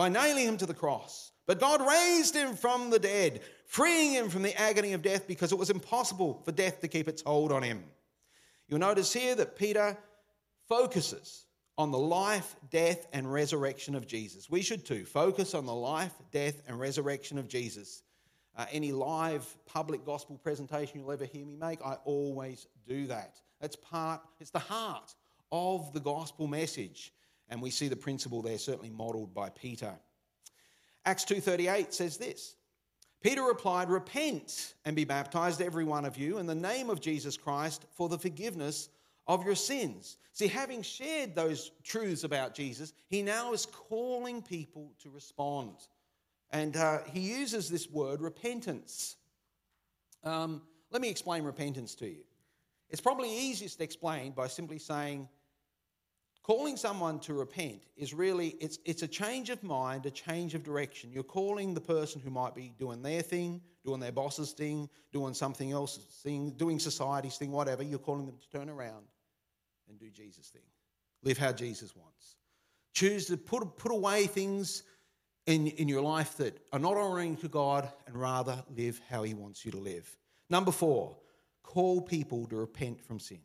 by 0.00 0.08
nailing 0.08 0.48
him 0.48 0.56
to 0.56 0.64
the 0.64 0.72
cross. 0.72 1.30
But 1.46 1.60
God 1.60 1.86
raised 1.86 2.34
him 2.34 2.56
from 2.56 2.88
the 2.88 2.98
dead, 2.98 3.42
freeing 3.66 4.12
him 4.12 4.30
from 4.30 4.40
the 4.40 4.58
agony 4.58 4.94
of 4.94 5.02
death 5.02 5.28
because 5.28 5.52
it 5.52 5.58
was 5.58 5.68
impossible 5.68 6.40
for 6.42 6.52
death 6.52 6.80
to 6.80 6.88
keep 6.88 7.06
its 7.06 7.20
hold 7.20 7.52
on 7.52 7.62
him. 7.62 7.84
You'll 8.66 8.78
notice 8.78 9.12
here 9.12 9.34
that 9.34 9.58
Peter 9.58 9.98
focuses 10.70 11.44
on 11.76 11.90
the 11.90 11.98
life, 11.98 12.56
death, 12.70 13.08
and 13.12 13.30
resurrection 13.30 13.94
of 13.94 14.06
Jesus. 14.06 14.48
We 14.48 14.62
should 14.62 14.86
too 14.86 15.04
focus 15.04 15.52
on 15.52 15.66
the 15.66 15.74
life, 15.74 16.14
death, 16.32 16.62
and 16.66 16.80
resurrection 16.80 17.36
of 17.36 17.46
Jesus. 17.46 18.02
Uh, 18.56 18.64
any 18.72 18.92
live 18.92 19.54
public 19.66 20.06
gospel 20.06 20.38
presentation 20.42 20.98
you'll 20.98 21.12
ever 21.12 21.26
hear 21.26 21.44
me 21.44 21.56
make, 21.56 21.82
I 21.84 21.96
always 22.06 22.68
do 22.88 23.06
that. 23.08 23.38
That's 23.60 23.76
part, 23.76 24.22
it's 24.40 24.48
the 24.48 24.60
heart 24.60 25.14
of 25.52 25.92
the 25.92 26.00
gospel 26.00 26.46
message. 26.46 27.12
And 27.50 27.60
we 27.60 27.70
see 27.70 27.88
the 27.88 27.96
principle 27.96 28.42
there 28.42 28.58
certainly 28.58 28.90
modeled 28.90 29.34
by 29.34 29.50
Peter. 29.50 29.98
Acts 31.04 31.24
2:38 31.24 31.92
says 31.92 32.16
this. 32.16 32.56
Peter 33.20 33.42
replied, 33.42 33.90
Repent 33.90 34.74
and 34.84 34.96
be 34.96 35.04
baptized, 35.04 35.60
every 35.60 35.84
one 35.84 36.04
of 36.04 36.16
you, 36.16 36.38
in 36.38 36.46
the 36.46 36.54
name 36.54 36.88
of 36.88 37.00
Jesus 37.00 37.36
Christ 37.36 37.84
for 37.92 38.08
the 38.08 38.18
forgiveness 38.18 38.88
of 39.26 39.44
your 39.44 39.54
sins. 39.54 40.16
See, 40.32 40.46
having 40.46 40.82
shared 40.82 41.34
those 41.34 41.70
truths 41.84 42.24
about 42.24 42.54
Jesus, 42.54 42.94
he 43.08 43.22
now 43.22 43.52
is 43.52 43.66
calling 43.66 44.42
people 44.42 44.92
to 45.02 45.10
respond. 45.10 45.76
And 46.50 46.76
uh, 46.76 47.00
he 47.12 47.20
uses 47.20 47.68
this 47.68 47.90
word, 47.90 48.20
repentance. 48.22 49.16
Um, 50.24 50.62
let 50.90 51.02
me 51.02 51.10
explain 51.10 51.44
repentance 51.44 51.94
to 51.96 52.08
you. 52.08 52.24
It's 52.88 53.00
probably 53.00 53.30
easiest 53.30 53.80
explained 53.80 54.34
by 54.34 54.48
simply 54.48 54.78
saying, 54.78 55.28
Calling 56.50 56.76
someone 56.76 57.20
to 57.20 57.32
repent 57.32 57.80
is 57.96 58.12
really 58.12 58.56
it's 58.58 58.80
it's 58.84 59.04
a 59.04 59.06
change 59.06 59.50
of 59.50 59.62
mind, 59.62 60.04
a 60.04 60.10
change 60.10 60.56
of 60.56 60.64
direction. 60.64 61.12
You're 61.12 61.22
calling 61.22 61.74
the 61.74 61.80
person 61.80 62.20
who 62.20 62.30
might 62.30 62.56
be 62.56 62.74
doing 62.76 63.02
their 63.02 63.22
thing, 63.22 63.60
doing 63.84 64.00
their 64.00 64.10
boss's 64.10 64.50
thing, 64.50 64.88
doing 65.12 65.32
something 65.32 65.70
else, 65.70 65.98
thing, 66.24 66.50
doing 66.56 66.80
society's 66.80 67.36
thing, 67.36 67.52
whatever. 67.52 67.84
You're 67.84 68.00
calling 68.00 68.26
them 68.26 68.36
to 68.36 68.50
turn 68.50 68.68
around 68.68 69.04
and 69.88 69.96
do 69.96 70.10
Jesus' 70.10 70.48
thing. 70.48 70.64
Live 71.22 71.38
how 71.38 71.52
Jesus 71.52 71.94
wants. 71.94 72.34
Choose 72.94 73.26
to 73.26 73.36
put 73.36 73.76
put 73.78 73.92
away 73.92 74.26
things 74.26 74.82
in, 75.46 75.68
in 75.68 75.86
your 75.86 76.02
life 76.02 76.36
that 76.38 76.58
are 76.72 76.80
not 76.80 76.96
honoring 76.96 77.36
to 77.36 77.48
God 77.48 77.88
and 78.08 78.16
rather 78.16 78.60
live 78.76 79.00
how 79.08 79.22
He 79.22 79.34
wants 79.34 79.64
you 79.64 79.70
to 79.70 79.78
live. 79.78 80.18
Number 80.48 80.72
four, 80.72 81.16
call 81.62 82.02
people 82.02 82.48
to 82.48 82.56
repent 82.56 83.00
from 83.00 83.20
sin. 83.20 83.38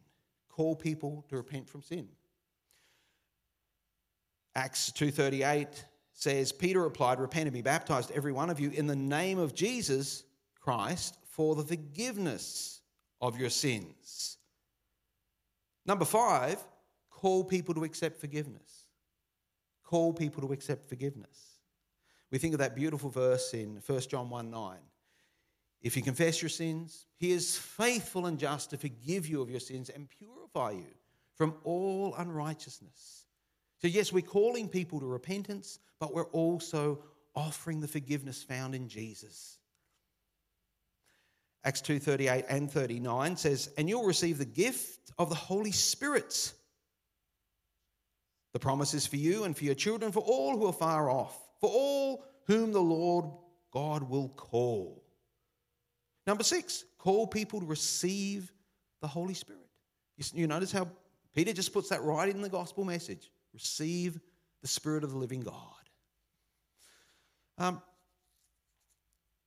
Call 0.49 0.75
people 0.75 1.23
to 1.29 1.37
repent 1.37 1.69
from 1.69 1.83
sin. 1.83 2.07
Acts 4.55 4.91
2:38 4.91 5.85
says 6.13 6.51
Peter 6.53 6.81
replied, 6.81 7.19
"Repent 7.19 7.47
and 7.47 7.53
be 7.53 7.61
baptized 7.61 8.11
every 8.11 8.31
one 8.31 8.49
of 8.49 8.59
you 8.59 8.69
in 8.71 8.87
the 8.87 8.95
name 8.95 9.37
of 9.37 9.53
Jesus 9.53 10.23
Christ 10.61 11.17
for 11.25 11.55
the 11.55 11.65
forgiveness 11.65 12.81
of 13.19 13.37
your 13.37 13.49
sins." 13.49 14.37
Number 15.85 16.05
5, 16.05 16.65
call 17.09 17.43
people 17.43 17.75
to 17.75 17.83
accept 17.83 18.19
forgiveness. 18.19 18.87
Call 19.83 20.13
people 20.13 20.41
to 20.47 20.53
accept 20.53 20.87
forgiveness. 20.87 21.59
We 22.31 22.39
think 22.39 22.53
of 22.53 22.59
that 22.59 22.75
beautiful 22.75 23.09
verse 23.09 23.53
in 23.53 23.81
1 23.81 24.09
John 24.09 24.29
1 24.29 24.49
9. 24.49 24.79
If 25.81 25.95
you 25.95 26.01
confess 26.01 26.41
your 26.41 26.49
sins, 26.49 27.05
he 27.17 27.31
is 27.31 27.57
faithful 27.57 28.25
and 28.25 28.39
just 28.39 28.71
to 28.71 28.77
forgive 28.77 29.27
you 29.27 29.41
of 29.41 29.49
your 29.51 29.59
sins 29.59 29.89
and 29.89 30.09
purify 30.09 30.71
you 30.71 30.95
from 31.35 31.59
all 31.63 32.15
unrighteousness. 32.15 33.24
So, 33.81 33.87
yes, 33.87 34.11
we're 34.11 34.21
calling 34.21 34.69
people 34.69 34.99
to 34.99 35.05
repentance, 35.05 35.79
but 35.99 36.13
we're 36.13 36.29
also 36.31 37.03
offering 37.35 37.81
the 37.81 37.87
forgiveness 37.87 38.41
found 38.41 38.73
in 38.73 38.87
Jesus. 38.87 39.59
Acts 41.63 41.81
2:38 41.81 42.45
and 42.47 42.71
39 42.71 43.35
says, 43.37 43.69
"And 43.77 43.89
you'll 43.89 44.05
receive 44.05 44.37
the 44.37 44.45
gift 44.45 45.11
of 45.17 45.29
the 45.29 45.35
Holy 45.35 45.71
Spirit. 45.71 46.53
The 48.53 48.59
promise 48.59 48.93
is 48.93 49.07
for 49.07 49.17
you 49.17 49.43
and 49.43 49.57
for 49.57 49.65
your 49.65 49.75
children, 49.75 50.11
for 50.11 50.23
all 50.23 50.57
who 50.57 50.67
are 50.67 50.73
far 50.73 51.09
off, 51.09 51.35
for 51.59 51.69
all 51.69 52.23
whom 52.45 52.71
the 52.71 52.81
Lord 52.81 53.25
God 53.71 54.03
will 54.03 54.29
call." 54.29 55.03
Number 56.25 56.43
6, 56.43 56.85
call 56.97 57.27
people 57.27 57.59
to 57.59 57.65
receive 57.65 58.53
the 59.01 59.07
Holy 59.07 59.33
Spirit. 59.33 59.69
You 60.33 60.47
notice 60.47 60.71
how 60.71 60.89
Peter 61.33 61.51
just 61.51 61.73
puts 61.73 61.89
that 61.89 62.01
right 62.01 62.29
in 62.29 62.41
the 62.41 62.49
gospel 62.49 62.85
message. 62.85 63.31
Receive 63.55 64.19
the 64.61 64.67
Spirit 64.67 65.03
of 65.03 65.11
the 65.11 65.17
living 65.17 65.41
God. 65.41 65.55
Um, 67.57 67.81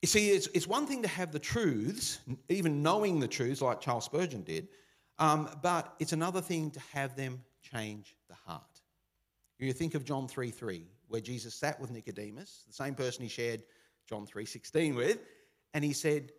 you 0.02 0.08
see, 0.08 0.30
it's, 0.30 0.48
it's 0.54 0.66
one 0.66 0.86
thing 0.86 1.02
to 1.02 1.08
have 1.08 1.30
the 1.30 1.38
truths, 1.38 2.20
even 2.48 2.82
knowing 2.82 3.20
the 3.20 3.28
truths 3.28 3.60
like 3.60 3.80
Charles 3.80 4.06
Spurgeon 4.06 4.42
did, 4.42 4.68
um, 5.18 5.50
but 5.62 5.94
it's 5.98 6.12
another 6.12 6.40
thing 6.40 6.70
to 6.70 6.80
have 6.92 7.14
them 7.16 7.42
change 7.62 8.16
the 8.28 8.34
heart. 8.34 8.62
You 9.58 9.72
think 9.72 9.94
of 9.94 10.04
John 10.04 10.28
3 10.28 10.50
3, 10.50 10.86
where 11.08 11.20
Jesus 11.20 11.54
sat 11.54 11.80
with 11.80 11.90
Nicodemus, 11.90 12.64
the 12.66 12.72
same 12.72 12.94
person 12.94 13.24
he 13.24 13.28
shared 13.28 13.62
John 14.08 14.24
3 14.24 14.46
16 14.46 14.94
with, 14.94 15.18
and 15.74 15.84
he 15.84 15.92
said, 15.92 16.30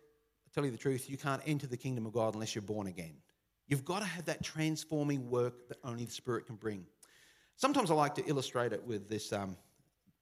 I 0.46 0.48
tell 0.54 0.64
you 0.64 0.70
the 0.70 0.78
truth, 0.78 1.08
you 1.08 1.18
can't 1.18 1.42
enter 1.46 1.66
the 1.66 1.76
kingdom 1.76 2.06
of 2.06 2.12
God 2.12 2.34
unless 2.34 2.54
you're 2.54 2.62
born 2.62 2.88
again. 2.88 3.14
You've 3.68 3.84
got 3.84 4.00
to 4.00 4.06
have 4.06 4.24
that 4.24 4.42
transforming 4.42 5.30
work 5.30 5.68
that 5.68 5.78
only 5.84 6.04
the 6.04 6.10
Spirit 6.10 6.46
can 6.46 6.56
bring. 6.56 6.86
Sometimes 7.60 7.90
I 7.90 7.94
like 7.94 8.14
to 8.14 8.24
illustrate 8.24 8.72
it 8.72 8.82
with 8.86 9.06
this 9.06 9.34
um, 9.34 9.54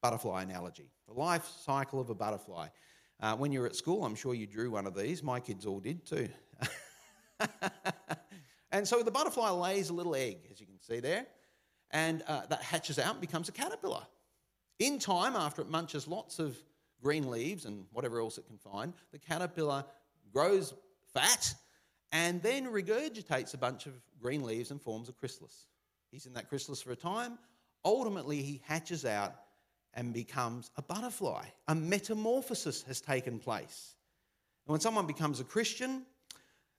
butterfly 0.02 0.42
analogy 0.42 0.90
the 1.07 1.14
life 1.14 1.49
cycle 1.64 2.00
of 2.00 2.11
a 2.11 2.14
butterfly. 2.14 2.66
Uh, 3.21 3.37
when 3.37 3.52
you're 3.52 3.64
at 3.64 3.76
school, 3.76 4.04
I'm 4.04 4.16
sure 4.16 4.35
you 4.35 4.45
drew 4.45 4.73
one 4.73 4.88
of 4.88 4.97
these. 4.97 5.23
My 5.23 5.38
kids 5.38 5.64
all 5.64 5.78
did 5.78 6.04
too. 6.04 6.28
and 8.73 8.87
so 8.87 9.04
the 9.04 9.12
butterfly 9.12 9.50
lays 9.50 9.88
a 9.88 9.92
little 9.92 10.16
egg, 10.16 10.38
as 10.50 10.61
you 10.61 10.66
can 10.66 10.80
see 10.80 10.99
there, 10.99 11.26
and 11.92 12.25
uh, 12.26 12.40
that 12.47 12.61
hatches 12.61 12.99
out 12.99 13.12
and 13.12 13.21
becomes 13.21 13.49
a 13.49 13.52
caterpillar. 13.52 14.02
In 14.80 14.99
time, 14.99 15.37
after 15.37 15.62
it 15.62 15.71
munches 15.71 16.09
lots 16.09 16.40
of 16.40 16.59
green 17.00 17.30
leaves 17.30 17.66
and 17.66 17.85
whatever 17.92 18.18
else 18.18 18.38
it 18.38 18.49
can 18.49 18.59
find, 18.59 18.95
the 19.12 19.18
caterpillar 19.18 19.85
grows 20.33 20.75
fat 21.14 21.54
and 22.11 22.42
then 22.42 22.66
regurgitates 22.66 23.54
a 23.54 23.59
bunch 23.59 23.87
of 23.87 23.92
green 24.21 24.42
leaves 24.42 24.73
and 24.73 24.83
forms 24.83 25.09
a 25.09 25.12
chrysalis. 25.12 25.66
He's 26.11 26.27
in 26.27 26.35
that 26.35 26.49
chrysalis 26.49 26.83
for 26.83 26.93
a 26.93 26.97
time. 26.97 27.38
Ultimately, 27.85 28.43
he 28.43 28.61
hatches 28.65 29.05
out 29.05 29.35
and 29.95 30.12
becomes 30.12 30.71
a 30.77 30.83
butterfly. 30.83 31.45
A 31.69 31.75
metamorphosis 31.75 32.83
has 32.83 33.00
taken 33.00 33.38
place. 33.38 33.95
And 34.67 34.73
when 34.73 34.81
someone 34.81 35.07
becomes 35.07 35.41
a 35.41 35.45
Christian, 35.45 36.05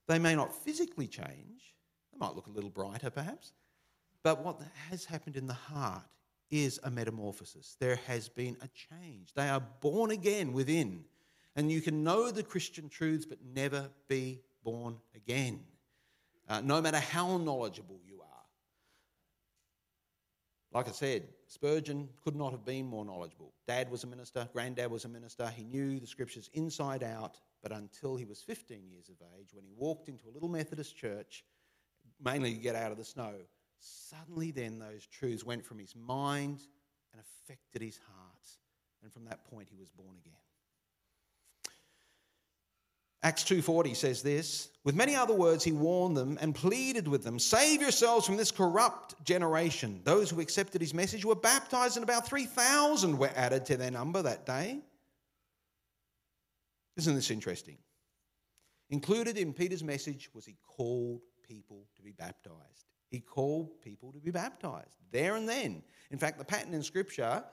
they 0.06 0.18
may 0.18 0.34
not 0.34 0.54
physically 0.54 1.06
change, 1.06 1.74
they 2.12 2.18
might 2.18 2.34
look 2.34 2.46
a 2.46 2.50
little 2.50 2.70
brighter 2.70 3.10
perhaps, 3.10 3.52
but 4.22 4.44
what 4.44 4.60
has 4.90 5.04
happened 5.04 5.36
in 5.36 5.46
the 5.46 5.54
heart 5.54 6.02
is 6.50 6.80
a 6.82 6.90
metamorphosis. 6.90 7.76
There 7.78 7.96
has 8.06 8.28
been 8.28 8.56
a 8.60 8.68
change. 8.68 9.32
They 9.34 9.48
are 9.48 9.60
born 9.80 10.10
again 10.10 10.52
within. 10.52 11.04
And 11.56 11.70
you 11.70 11.80
can 11.80 12.04
know 12.04 12.30
the 12.30 12.42
Christian 12.42 12.88
truths 12.88 13.24
but 13.24 13.38
never 13.54 13.88
be 14.08 14.40
born 14.62 14.96
again, 15.14 15.60
uh, 16.48 16.60
no 16.60 16.80
matter 16.80 16.98
how 16.98 17.38
knowledgeable 17.38 18.00
you 18.04 18.19
Like 20.72 20.88
I 20.88 20.92
said, 20.92 21.24
Spurgeon 21.48 22.08
could 22.22 22.36
not 22.36 22.52
have 22.52 22.64
been 22.64 22.86
more 22.86 23.04
knowledgeable. 23.04 23.52
Dad 23.66 23.90
was 23.90 24.04
a 24.04 24.06
minister, 24.06 24.48
granddad 24.52 24.90
was 24.90 25.04
a 25.04 25.08
minister. 25.08 25.48
He 25.48 25.64
knew 25.64 25.98
the 25.98 26.06
scriptures 26.06 26.48
inside 26.52 27.02
out, 27.02 27.40
but 27.62 27.72
until 27.72 28.16
he 28.16 28.24
was 28.24 28.40
15 28.42 28.88
years 28.88 29.08
of 29.08 29.16
age, 29.38 29.48
when 29.52 29.64
he 29.64 29.72
walked 29.76 30.08
into 30.08 30.28
a 30.28 30.32
little 30.32 30.48
Methodist 30.48 30.96
church, 30.96 31.44
mainly 32.22 32.54
to 32.54 32.60
get 32.60 32.76
out 32.76 32.92
of 32.92 32.98
the 32.98 33.04
snow, 33.04 33.34
suddenly 33.80 34.52
then 34.52 34.78
those 34.78 35.06
truths 35.06 35.44
went 35.44 35.64
from 35.64 35.78
his 35.78 35.96
mind 35.96 36.60
and 37.12 37.20
affected 37.20 37.82
his 37.82 37.98
heart. 37.98 38.48
And 39.02 39.12
from 39.12 39.24
that 39.24 39.44
point, 39.50 39.68
he 39.70 39.76
was 39.76 39.88
born 39.88 40.14
again. 40.16 40.36
Acts 43.22 43.44
2:40 43.44 43.94
says 43.94 44.22
this, 44.22 44.70
with 44.82 44.94
many 44.94 45.14
other 45.14 45.34
words 45.34 45.62
he 45.62 45.72
warned 45.72 46.16
them 46.16 46.38
and 46.40 46.54
pleaded 46.54 47.06
with 47.06 47.22
them, 47.22 47.38
save 47.38 47.82
yourselves 47.82 48.24
from 48.24 48.38
this 48.38 48.50
corrupt 48.50 49.22
generation. 49.24 50.00
Those 50.04 50.30
who 50.30 50.40
accepted 50.40 50.80
his 50.80 50.94
message 50.94 51.24
were 51.24 51.34
baptized 51.34 51.96
and 51.96 52.04
about 52.04 52.26
3000 52.26 53.18
were 53.18 53.30
added 53.36 53.66
to 53.66 53.76
their 53.76 53.90
number 53.90 54.22
that 54.22 54.46
day. 54.46 54.80
Isn't 56.96 57.14
this 57.14 57.30
interesting? 57.30 57.76
Included 58.88 59.36
in 59.36 59.52
Peter's 59.52 59.84
message 59.84 60.30
was 60.34 60.46
he 60.46 60.56
called 60.66 61.20
people 61.46 61.86
to 61.96 62.02
be 62.02 62.12
baptized. 62.12 62.86
He 63.08 63.20
called 63.20 63.80
people 63.82 64.12
to 64.12 64.18
be 64.18 64.30
baptized 64.30 64.96
there 65.10 65.36
and 65.36 65.48
then. 65.48 65.82
In 66.10 66.18
fact, 66.18 66.38
the 66.38 66.44
pattern 66.44 66.72
in 66.74 66.82
Scripture, 66.82 67.44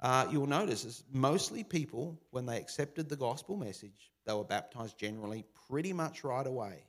uh, 0.00 0.26
you'll 0.30 0.46
notice, 0.46 0.84
is 0.84 1.04
mostly 1.12 1.64
people, 1.64 2.20
when 2.30 2.46
they 2.46 2.58
accepted 2.58 3.08
the 3.08 3.16
gospel 3.16 3.56
message, 3.56 4.12
they 4.28 4.34
were 4.34 4.44
baptized 4.44 4.98
generally 4.98 5.44
pretty 5.68 5.92
much 5.92 6.22
right 6.22 6.46
away, 6.46 6.84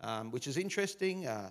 um, 0.00 0.30
which 0.30 0.46
is 0.46 0.56
interesting. 0.56 1.26
Uh, 1.26 1.50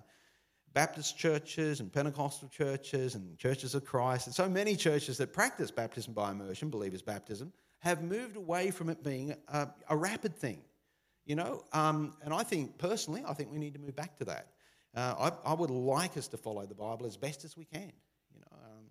Baptist 0.72 1.18
churches 1.18 1.80
and 1.80 1.92
Pentecostal 1.92 2.48
churches 2.48 3.16
and 3.16 3.36
churches 3.38 3.74
of 3.74 3.84
Christ, 3.84 4.26
and 4.26 4.34
so 4.34 4.48
many 4.48 4.76
churches 4.76 5.18
that 5.18 5.32
practice 5.32 5.70
baptism 5.70 6.14
by 6.14 6.30
immersion, 6.30 6.70
believers' 6.70 7.02
baptism, 7.02 7.52
have 7.80 8.02
moved 8.02 8.36
away 8.36 8.70
from 8.70 8.88
it 8.88 9.02
being 9.02 9.34
a, 9.48 9.68
a 9.88 9.96
rapid 9.96 10.36
thing. 10.36 10.62
You 11.26 11.36
know, 11.36 11.64
um, 11.72 12.14
and 12.22 12.32
I 12.32 12.42
think 12.42 12.78
personally, 12.78 13.22
I 13.28 13.34
think 13.34 13.52
we 13.52 13.58
need 13.58 13.74
to 13.74 13.80
move 13.80 13.96
back 13.96 14.16
to 14.18 14.24
that. 14.26 14.46
Uh, 14.96 15.32
I, 15.44 15.50
I, 15.50 15.54
would 15.54 15.70
like 15.70 16.16
us 16.16 16.28
to 16.28 16.36
follow 16.36 16.66
the 16.66 16.74
Bible 16.74 17.06
as 17.06 17.16
best 17.16 17.44
as 17.44 17.56
we 17.56 17.64
can. 17.64 17.92
You 18.32 18.40
know, 18.40 18.56
um, 18.56 18.84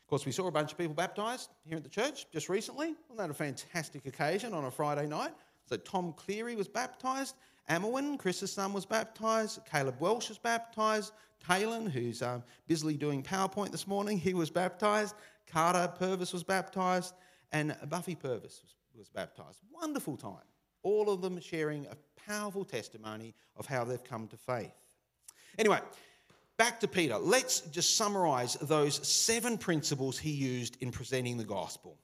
course, 0.11 0.25
we 0.25 0.33
saw 0.33 0.47
a 0.47 0.51
bunch 0.51 0.73
of 0.73 0.77
people 0.77 0.93
baptized 0.93 1.51
here 1.63 1.77
at 1.77 1.83
the 1.83 1.89
church 1.89 2.25
just 2.33 2.49
recently. 2.49 2.93
Wasn't 3.07 3.17
that 3.17 3.29
a 3.29 3.33
fantastic 3.33 4.05
occasion 4.05 4.53
on 4.53 4.65
a 4.65 4.71
Friday 4.71 5.07
night? 5.07 5.31
So 5.69 5.77
Tom 5.77 6.11
Cleary 6.17 6.57
was 6.57 6.67
baptized. 6.67 7.35
Ammerwin, 7.69 8.19
Chris's 8.19 8.51
son, 8.51 8.73
was 8.73 8.85
baptized. 8.85 9.61
Caleb 9.71 9.95
Welsh 10.01 10.27
was 10.27 10.37
baptized. 10.37 11.13
Talon, 11.39 11.85
who's 11.85 12.21
um, 12.21 12.43
busily 12.67 12.97
doing 12.97 13.23
PowerPoint 13.23 13.71
this 13.71 13.87
morning, 13.87 14.17
he 14.17 14.33
was 14.33 14.49
baptized. 14.49 15.15
Carter 15.49 15.89
Purvis 15.97 16.33
was 16.33 16.43
baptized. 16.43 17.13
And 17.53 17.73
Buffy 17.87 18.15
Purvis 18.15 18.59
was, 18.63 18.75
was 18.93 19.07
baptized. 19.07 19.59
Wonderful 19.71 20.17
time. 20.17 20.43
All 20.83 21.09
of 21.09 21.21
them 21.21 21.39
sharing 21.39 21.85
a 21.85 21.95
powerful 22.27 22.65
testimony 22.65 23.33
of 23.55 23.65
how 23.65 23.85
they've 23.85 24.03
come 24.03 24.27
to 24.27 24.35
faith. 24.35 24.73
Anyway, 25.57 25.79
back 26.61 26.79
to 26.79 26.87
Peter. 26.87 27.17
Let's 27.17 27.61
just 27.61 27.97
summarize 27.97 28.53
those 28.53 29.07
seven 29.07 29.57
principles 29.57 30.19
he 30.19 30.29
used 30.29 30.77
in 30.79 30.91
presenting 30.91 31.37
the 31.37 31.43
gospel. 31.43 31.97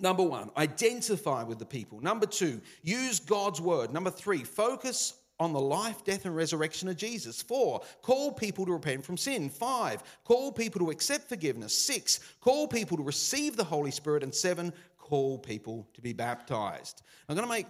Number 0.00 0.22
one, 0.22 0.50
identify 0.56 1.42
with 1.42 1.58
the 1.58 1.66
people. 1.66 2.00
Number 2.00 2.24
two, 2.24 2.62
use 2.82 3.20
God's 3.20 3.60
word. 3.60 3.92
Number 3.92 4.10
three, 4.10 4.42
focus 4.42 5.12
on 5.38 5.52
the 5.52 5.60
life, 5.60 6.02
death, 6.02 6.24
and 6.24 6.34
resurrection 6.34 6.88
of 6.88 6.96
Jesus. 6.96 7.42
Four, 7.42 7.82
call 8.00 8.32
people 8.32 8.64
to 8.64 8.72
repent 8.72 9.04
from 9.04 9.18
sin. 9.18 9.50
Five, 9.50 10.02
call 10.24 10.50
people 10.50 10.78
to 10.86 10.90
accept 10.90 11.28
forgiveness. 11.28 11.76
Six, 11.76 12.20
call 12.40 12.68
people 12.68 12.96
to 12.96 13.02
receive 13.02 13.54
the 13.54 13.64
Holy 13.64 13.90
Spirit. 13.90 14.22
And 14.22 14.34
seven, 14.34 14.72
call 14.96 15.36
people 15.36 15.86
to 15.92 16.00
be 16.00 16.14
baptized. 16.14 17.02
I'm 17.28 17.36
going 17.36 17.46
to 17.46 17.52
make 17.52 17.66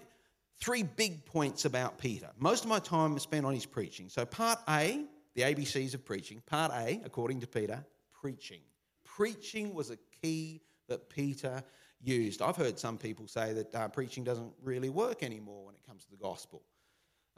three 0.60 0.84
big 0.84 1.24
points 1.24 1.64
about 1.64 1.98
Peter. 1.98 2.28
Most 2.38 2.62
of 2.62 2.70
my 2.70 2.78
time 2.78 3.16
is 3.16 3.24
spent 3.24 3.44
on 3.44 3.52
his 3.52 3.66
preaching. 3.66 4.08
So, 4.08 4.24
part 4.24 4.60
A, 4.68 5.04
the 5.38 5.54
ABCs 5.54 5.94
of 5.94 6.04
preaching. 6.04 6.42
Part 6.46 6.72
A, 6.72 7.00
according 7.04 7.38
to 7.42 7.46
Peter, 7.46 7.86
preaching. 8.20 8.60
Preaching 9.04 9.72
was 9.72 9.90
a 9.90 9.98
key 10.20 10.62
that 10.88 11.08
Peter 11.08 11.62
used. 12.00 12.42
I've 12.42 12.56
heard 12.56 12.76
some 12.76 12.98
people 12.98 13.28
say 13.28 13.52
that 13.52 13.72
uh, 13.72 13.86
preaching 13.86 14.24
doesn't 14.24 14.52
really 14.64 14.88
work 14.88 15.22
anymore 15.22 15.66
when 15.66 15.76
it 15.76 15.86
comes 15.86 16.02
to 16.06 16.10
the 16.10 16.16
gospel. 16.16 16.64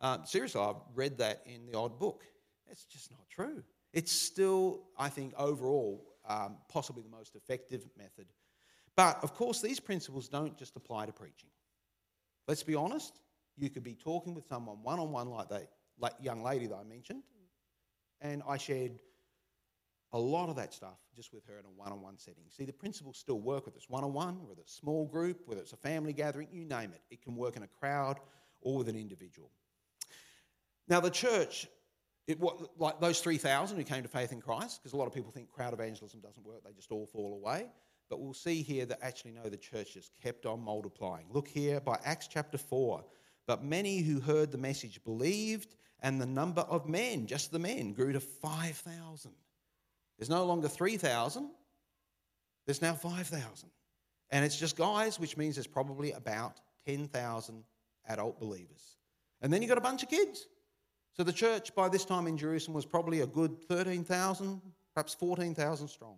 Uh, 0.00 0.24
seriously, 0.24 0.62
I've 0.62 0.76
read 0.94 1.18
that 1.18 1.42
in 1.44 1.66
the 1.66 1.76
odd 1.76 1.98
book. 1.98 2.24
It's 2.70 2.86
just 2.86 3.10
not 3.10 3.28
true. 3.28 3.62
It's 3.92 4.10
still, 4.12 4.84
I 4.96 5.10
think, 5.10 5.34
overall, 5.36 6.02
um, 6.26 6.56
possibly 6.70 7.02
the 7.02 7.14
most 7.14 7.36
effective 7.36 7.84
method. 7.98 8.28
But 8.96 9.22
of 9.22 9.34
course, 9.34 9.60
these 9.60 9.78
principles 9.78 10.26
don't 10.26 10.56
just 10.56 10.74
apply 10.74 11.04
to 11.04 11.12
preaching. 11.12 11.50
Let's 12.48 12.62
be 12.62 12.76
honest, 12.76 13.20
you 13.58 13.68
could 13.68 13.84
be 13.84 13.94
talking 13.94 14.32
with 14.32 14.46
someone 14.46 14.78
one 14.82 14.98
on 14.98 15.12
one, 15.12 15.28
like 15.28 15.50
that 15.50 15.68
young 16.22 16.42
lady 16.42 16.66
that 16.66 16.76
I 16.76 16.84
mentioned, 16.84 17.24
and 18.20 18.42
I 18.48 18.56
shared 18.56 18.98
a 20.12 20.18
lot 20.18 20.48
of 20.48 20.56
that 20.56 20.74
stuff 20.74 20.98
just 21.14 21.32
with 21.32 21.44
her 21.46 21.58
in 21.58 21.64
a 21.64 21.70
one 21.70 21.92
on 21.92 22.00
one 22.00 22.18
setting. 22.18 22.42
See, 22.48 22.64
the 22.64 22.72
principles 22.72 23.16
still 23.16 23.40
work 23.40 23.66
with 23.66 23.76
us 23.76 23.88
one 23.88 24.02
on 24.02 24.12
one, 24.12 24.46
whether 24.46 24.60
it's 24.60 24.72
a 24.72 24.76
small 24.76 25.06
group, 25.06 25.42
whether 25.46 25.60
it's 25.60 25.72
a 25.72 25.76
family 25.76 26.12
gathering, 26.12 26.48
you 26.50 26.64
name 26.64 26.92
it. 26.92 27.02
It 27.10 27.22
can 27.22 27.36
work 27.36 27.56
in 27.56 27.62
a 27.62 27.68
crowd 27.68 28.18
or 28.60 28.78
with 28.78 28.88
an 28.88 28.96
individual. 28.96 29.50
Now, 30.88 30.98
the 31.00 31.10
church, 31.10 31.68
it, 32.26 32.38
like 32.76 33.00
those 33.00 33.20
3,000 33.20 33.76
who 33.76 33.84
came 33.84 34.02
to 34.02 34.08
faith 34.08 34.32
in 34.32 34.40
Christ, 34.40 34.80
because 34.80 34.92
a 34.92 34.96
lot 34.96 35.06
of 35.06 35.14
people 35.14 35.30
think 35.30 35.48
crowd 35.48 35.72
evangelism 35.72 36.20
doesn't 36.20 36.44
work, 36.44 36.64
they 36.64 36.72
just 36.72 36.90
all 36.90 37.06
fall 37.06 37.34
away. 37.34 37.66
But 38.08 38.20
we'll 38.20 38.34
see 38.34 38.62
here 38.62 38.86
that 38.86 38.98
actually, 39.02 39.30
no, 39.30 39.48
the 39.48 39.56
church 39.56 39.94
just 39.94 40.10
kept 40.20 40.44
on 40.44 40.60
multiplying. 40.60 41.26
Look 41.30 41.46
here 41.46 41.78
by 41.78 41.96
Acts 42.04 42.26
chapter 42.26 42.58
4. 42.58 43.04
But 43.46 43.62
many 43.62 43.98
who 43.98 44.18
heard 44.18 44.50
the 44.50 44.58
message 44.58 45.02
believed, 45.04 45.76
and 46.02 46.20
the 46.20 46.26
number 46.26 46.62
of 46.62 46.88
men, 46.88 47.26
just 47.26 47.52
the 47.52 47.58
men, 47.58 47.92
grew 47.92 48.12
to 48.12 48.20
5,000. 48.20 49.32
There's 50.18 50.30
no 50.30 50.44
longer 50.44 50.68
3,000, 50.68 51.50
there's 52.66 52.82
now 52.82 52.94
5,000. 52.94 53.70
And 54.30 54.44
it's 54.44 54.58
just 54.58 54.76
guys, 54.76 55.18
which 55.18 55.36
means 55.36 55.56
there's 55.56 55.66
probably 55.66 56.12
about 56.12 56.60
10,000 56.86 57.64
adult 58.08 58.38
believers. 58.38 58.96
And 59.40 59.52
then 59.52 59.62
you've 59.62 59.68
got 59.68 59.78
a 59.78 59.82
bunch 59.82 60.02
of 60.02 60.08
kids. 60.08 60.46
So 61.16 61.24
the 61.24 61.32
church 61.32 61.74
by 61.74 61.88
this 61.88 62.04
time 62.04 62.26
in 62.26 62.36
Jerusalem 62.36 62.74
was 62.74 62.86
probably 62.86 63.20
a 63.20 63.26
good 63.26 63.58
13,000, 63.68 64.60
perhaps 64.94 65.14
14,000 65.14 65.88
strong. 65.88 66.16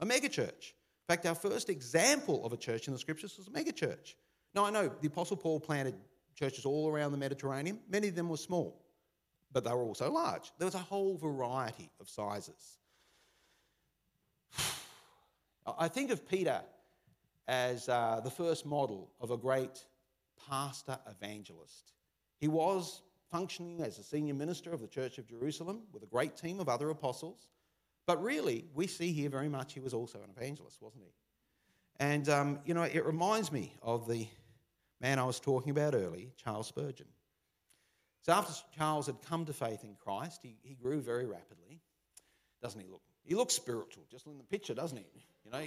A 0.00 0.06
mega 0.06 0.28
church. 0.28 0.74
In 1.08 1.14
fact, 1.14 1.24
our 1.26 1.34
first 1.34 1.70
example 1.70 2.44
of 2.44 2.52
a 2.52 2.56
church 2.56 2.88
in 2.88 2.92
the 2.92 2.98
scriptures 2.98 3.36
was 3.38 3.46
a 3.46 3.50
megachurch. 3.50 4.14
Now, 4.54 4.64
I 4.64 4.70
know 4.70 4.90
the 5.00 5.06
Apostle 5.06 5.36
Paul 5.36 5.60
planted 5.60 5.94
churches 6.34 6.66
all 6.66 6.90
around 6.90 7.12
the 7.12 7.18
Mediterranean. 7.18 7.78
Many 7.88 8.08
of 8.08 8.14
them 8.14 8.28
were 8.28 8.36
small, 8.36 8.82
but 9.56 9.64
they 9.64 9.70
were 9.70 9.84
also 9.84 10.12
large. 10.12 10.52
There 10.58 10.66
was 10.66 10.74
a 10.74 10.78
whole 10.78 11.16
variety 11.16 11.88
of 11.98 12.10
sizes. 12.10 12.76
I 15.78 15.88
think 15.88 16.10
of 16.10 16.28
Peter 16.28 16.60
as 17.48 17.88
uh, 17.88 18.20
the 18.22 18.30
first 18.30 18.66
model 18.66 19.10
of 19.18 19.30
a 19.30 19.36
great 19.38 19.82
pastor 20.46 20.98
evangelist. 21.08 21.92
He 22.36 22.48
was 22.48 23.00
functioning 23.30 23.80
as 23.80 23.98
a 23.98 24.02
senior 24.02 24.34
minister 24.34 24.74
of 24.74 24.82
the 24.82 24.88
Church 24.88 25.16
of 25.16 25.26
Jerusalem 25.26 25.84
with 25.90 26.02
a 26.02 26.06
great 26.06 26.36
team 26.36 26.60
of 26.60 26.68
other 26.68 26.90
apostles. 26.90 27.48
But 28.04 28.22
really, 28.22 28.66
we 28.74 28.86
see 28.86 29.10
here 29.10 29.30
very 29.30 29.48
much 29.48 29.72
he 29.72 29.80
was 29.80 29.94
also 29.94 30.18
an 30.18 30.28
evangelist, 30.36 30.82
wasn't 30.82 31.04
he? 31.04 31.12
And, 31.98 32.28
um, 32.28 32.58
you 32.66 32.74
know, 32.74 32.82
it 32.82 33.06
reminds 33.06 33.50
me 33.50 33.72
of 33.80 34.06
the 34.06 34.28
man 35.00 35.18
I 35.18 35.24
was 35.24 35.40
talking 35.40 35.70
about 35.70 35.94
early, 35.94 36.34
Charles 36.36 36.66
Spurgeon. 36.66 37.06
So 38.26 38.32
after 38.32 38.52
Charles 38.76 39.06
had 39.06 39.22
come 39.22 39.44
to 39.44 39.52
faith 39.52 39.84
in 39.84 39.94
Christ, 40.02 40.40
he, 40.42 40.56
he 40.64 40.74
grew 40.74 41.00
very 41.00 41.26
rapidly. 41.26 41.80
Doesn't 42.60 42.80
he 42.80 42.88
look? 42.88 43.02
He 43.22 43.36
looks 43.36 43.54
spiritual, 43.54 44.02
just 44.10 44.26
in 44.26 44.36
the 44.36 44.42
picture, 44.42 44.74
doesn't 44.74 44.98
he? 44.98 45.04
You 45.44 45.50
know, 45.52 45.62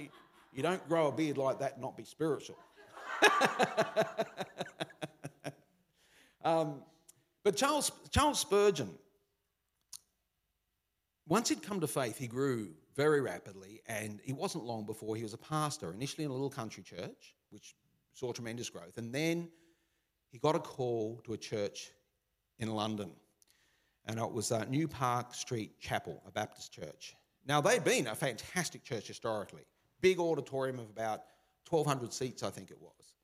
you, 0.52 0.62
don't 0.62 0.86
grow 0.86 1.08
a 1.08 1.12
beard 1.12 1.38
like 1.38 1.60
that 1.60 1.72
and 1.72 1.80
not 1.80 1.96
be 1.96 2.04
spiritual. 2.04 2.58
um, 6.44 6.82
but 7.44 7.56
Charles, 7.56 7.92
Charles 8.10 8.40
Spurgeon, 8.40 8.90
once 11.26 11.48
he'd 11.48 11.62
come 11.62 11.80
to 11.80 11.86
faith, 11.86 12.18
he 12.18 12.26
grew 12.26 12.74
very 12.94 13.22
rapidly, 13.22 13.80
and 13.86 14.20
it 14.26 14.36
wasn't 14.36 14.64
long 14.64 14.84
before 14.84 15.16
he 15.16 15.22
was 15.22 15.32
a 15.32 15.38
pastor, 15.38 15.94
initially 15.94 16.26
in 16.26 16.30
a 16.30 16.34
little 16.34 16.50
country 16.50 16.82
church, 16.82 17.36
which 17.48 17.74
saw 18.12 18.32
tremendous 18.32 18.68
growth. 18.68 18.98
And 18.98 19.14
then 19.14 19.48
he 20.28 20.38
got 20.38 20.56
a 20.56 20.60
call 20.60 21.22
to 21.24 21.32
a 21.32 21.38
church 21.38 21.90
in 22.60 22.72
London, 22.74 23.10
and 24.06 24.18
it 24.18 24.32
was 24.32 24.52
uh, 24.52 24.64
New 24.66 24.86
Park 24.86 25.34
Street 25.34 25.78
Chapel, 25.80 26.22
a 26.26 26.30
Baptist 26.30 26.72
church. 26.72 27.16
Now, 27.46 27.60
they'd 27.60 27.82
been 27.82 28.06
a 28.06 28.14
fantastic 28.14 28.84
church 28.84 29.08
historically, 29.08 29.62
big 30.00 30.20
auditorium 30.20 30.78
of 30.78 30.88
about 30.90 31.22
1,200 31.68 32.12
seats, 32.12 32.42
I 32.42 32.50
think 32.50 32.70
it 32.70 32.80
was. 32.80 33.14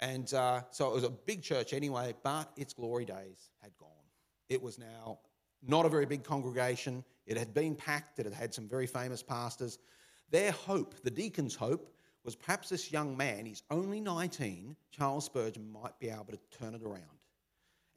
And 0.00 0.32
uh, 0.32 0.62
so 0.70 0.88
it 0.90 0.94
was 0.94 1.04
a 1.04 1.10
big 1.10 1.42
church 1.42 1.72
anyway, 1.72 2.14
but 2.22 2.50
its 2.56 2.72
glory 2.72 3.04
days 3.04 3.50
had 3.62 3.76
gone. 3.76 3.90
It 4.48 4.62
was 4.62 4.78
now 4.78 5.18
not 5.66 5.86
a 5.86 5.88
very 5.88 6.06
big 6.06 6.22
congregation 6.22 7.04
It 7.26 7.36
had 7.36 7.52
been 7.52 7.74
packed, 7.74 8.20
it 8.20 8.26
had 8.26 8.34
had 8.34 8.54
some 8.54 8.68
very 8.68 8.86
famous 8.86 9.22
pastors. 9.22 9.78
Their 10.30 10.52
hope, 10.52 10.94
the 11.02 11.10
deacon's 11.10 11.56
hope, 11.56 11.92
was 12.24 12.36
perhaps 12.36 12.68
this 12.68 12.92
young 12.92 13.16
man, 13.16 13.46
he's 13.46 13.62
only 13.70 14.00
19, 14.00 14.76
Charles 14.90 15.24
Spurgeon, 15.24 15.70
might 15.72 15.98
be 15.98 16.08
able 16.08 16.26
to 16.26 16.38
turn 16.58 16.74
it 16.74 16.82
around. 16.82 17.18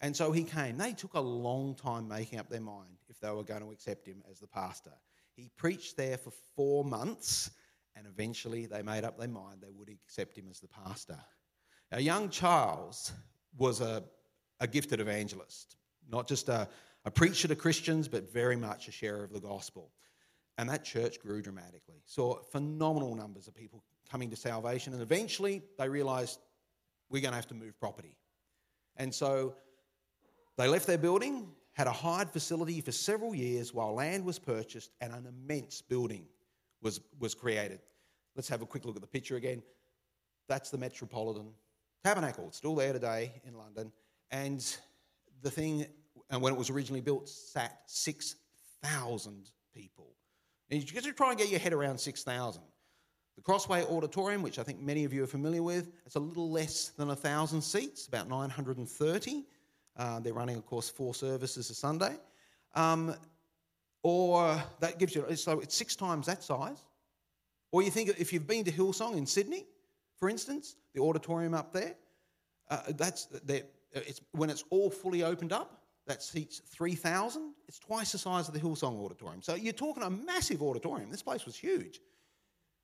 And 0.02 0.16
so 0.16 0.32
he 0.32 0.44
came. 0.44 0.78
They 0.78 0.94
took 0.94 1.14
a 1.14 1.20
long 1.20 1.76
time 1.76 2.08
making 2.08 2.40
up 2.40 2.50
their 2.50 2.62
mind 2.62 2.98
if 3.10 3.20
they 3.20 3.32
were 3.32 3.44
going 3.44 3.62
to 3.62 3.72
accept 3.72 4.08
him 4.08 4.24
as 4.30 4.40
the 4.40 4.48
pastor. 4.48 4.94
He 5.34 5.50
preached 5.58 5.98
there 5.98 6.18
for 6.18 6.32
four 6.56 6.86
months, 6.86 7.52
and 7.96 8.08
eventually 8.08 8.66
they 8.66 8.82
made 8.82 9.04
up 9.04 9.18
their 9.18 9.28
mind 9.28 9.62
they 9.62 9.72
would 9.72 9.90
accept 9.90 10.38
him 10.38 10.48
as 10.50 10.60
the 10.60 10.68
pastor. 10.68 11.20
Now, 11.92 11.98
young 11.98 12.30
Charles 12.30 13.12
was 13.58 13.82
a, 13.82 14.04
a 14.60 14.68
gifted 14.68 15.00
evangelist, 15.00 15.76
not 16.10 16.28
just 16.28 16.50
a, 16.50 16.70
a 17.06 17.12
preacher 17.12 17.48
to 17.48 17.56
Christians, 17.56 18.08
but 18.08 18.32
very 18.32 18.56
much 18.56 18.88
a 18.88 18.92
sharer 18.92 19.24
of 19.24 19.34
the 19.34 19.40
gospel. 19.40 19.92
And 20.58 20.70
that 20.70 20.84
church 20.84 21.20
grew 21.20 21.42
dramatically. 21.42 22.04
Saw 22.06 22.42
phenomenal 22.52 23.16
numbers 23.16 23.48
of 23.48 23.56
people 23.56 23.84
coming 24.12 24.30
to 24.30 24.36
salvation. 24.36 24.94
And 24.94 25.02
eventually 25.02 25.64
they 25.78 25.88
realized 25.88 26.40
we're 27.10 27.22
going 27.22 27.32
to 27.32 27.38
have 27.38 27.48
to 27.48 27.56
move 27.56 27.80
property. 27.80 28.18
And 28.98 29.14
so 29.14 29.56
they 30.60 30.68
left 30.68 30.88
their 30.88 30.98
building, 30.98 31.48
had 31.72 31.88
a 31.88 31.92
hired 31.92 32.30
facility 32.30 32.82
for 32.82 32.92
several 32.92 33.34
years 33.34 33.74
while 33.74 33.94
land 33.94 34.26
was 34.26 34.38
purchased 34.38 34.92
and 35.00 35.14
an 35.14 35.26
immense 35.26 35.82
building 35.82 36.26
was, 36.82 37.00
was 37.18 37.34
created. 37.34 37.80
Let's 38.36 38.50
have 38.50 38.62
a 38.62 38.66
quick 38.66 38.84
look 38.84 38.98
at 38.98 39.02
the 39.02 39.08
picture 39.08 39.38
again. 39.38 39.64
That's 40.50 40.70
the 40.70 40.78
Metropolitan 40.78 41.52
Tabernacle. 42.04 42.48
It's 42.50 42.58
still 42.58 42.76
there 42.76 42.92
today 42.92 43.32
in 43.46 43.58
London. 43.58 43.94
And 44.32 44.60
the 45.42 45.50
thing, 45.50 45.86
and 46.30 46.42
when 46.42 46.52
it 46.52 46.60
was 46.60 46.70
originally 46.70 47.00
built, 47.00 47.30
sat 47.30 47.80
6,000 47.86 49.52
people. 49.74 50.18
And 50.70 50.82
you 50.82 50.86
just 50.86 51.16
try 51.16 51.30
and 51.30 51.38
get 51.38 51.48
your 51.48 51.62
head 51.62 51.72
around 51.72 52.00
6,000. 52.00 52.62
The 53.38 53.42
Crossway 53.42 53.86
Auditorium, 53.86 54.42
which 54.42 54.60
I 54.60 54.64
think 54.64 54.82
many 54.82 55.06
of 55.06 55.14
you 55.14 55.24
are 55.24 55.28
familiar 55.28 55.64
with, 55.64 55.90
it's 56.06 56.16
a 56.16 56.20
little 56.20 56.52
less 56.52 56.90
than 56.90 57.08
1,000 57.08 57.62
seats, 57.62 58.08
about 58.08 58.28
930. 58.28 59.46
Uh, 60.00 60.20
they're 60.22 60.34
running, 60.34 60.56
of 60.56 60.66
course, 60.66 60.90
four 60.90 61.14
services 61.14 61.70
a 61.70 61.76
Sunday. 61.76 62.16
Um, 62.74 63.14
or 64.02 64.64
that 64.80 64.98
gives 64.98 65.14
you, 65.14 65.26
so 65.36 65.60
it's 65.60 65.76
six 65.76 65.96
times 65.96 66.26
that 66.28 66.42
size. 66.42 66.86
Or 67.74 67.84
you 67.84 67.92
think 67.92 68.10
if 68.18 68.32
you've 68.32 68.48
been 68.48 68.64
to 68.64 68.72
Hillsong 68.72 69.18
in 69.18 69.26
Sydney, 69.26 69.66
for 70.16 70.30
instance, 70.30 70.78
the 70.94 71.02
auditorium 71.02 71.54
up 71.54 71.74
there, 71.74 71.96
uh, 72.70 72.80
that's 72.90 73.28
it's, 73.92 74.22
when 74.32 74.50
it's 74.50 74.64
all 74.70 74.90
fully 74.90 75.24
opened 75.24 75.52
up, 75.52 75.82
that 76.08 76.24
seats 76.24 76.62
3,000. 76.70 77.54
It's 77.68 77.78
twice 77.78 78.14
the 78.14 78.18
size 78.18 78.48
of 78.48 78.54
the 78.54 78.60
Hillsong 78.60 79.04
auditorium. 79.04 79.42
So 79.42 79.56
you're 79.56 79.74
talking 79.74 80.04
a 80.04 80.10
massive 80.10 80.62
auditorium. 80.62 81.12
This 81.12 81.22
place 81.22 81.46
was 81.46 81.58
huge. 81.58 82.00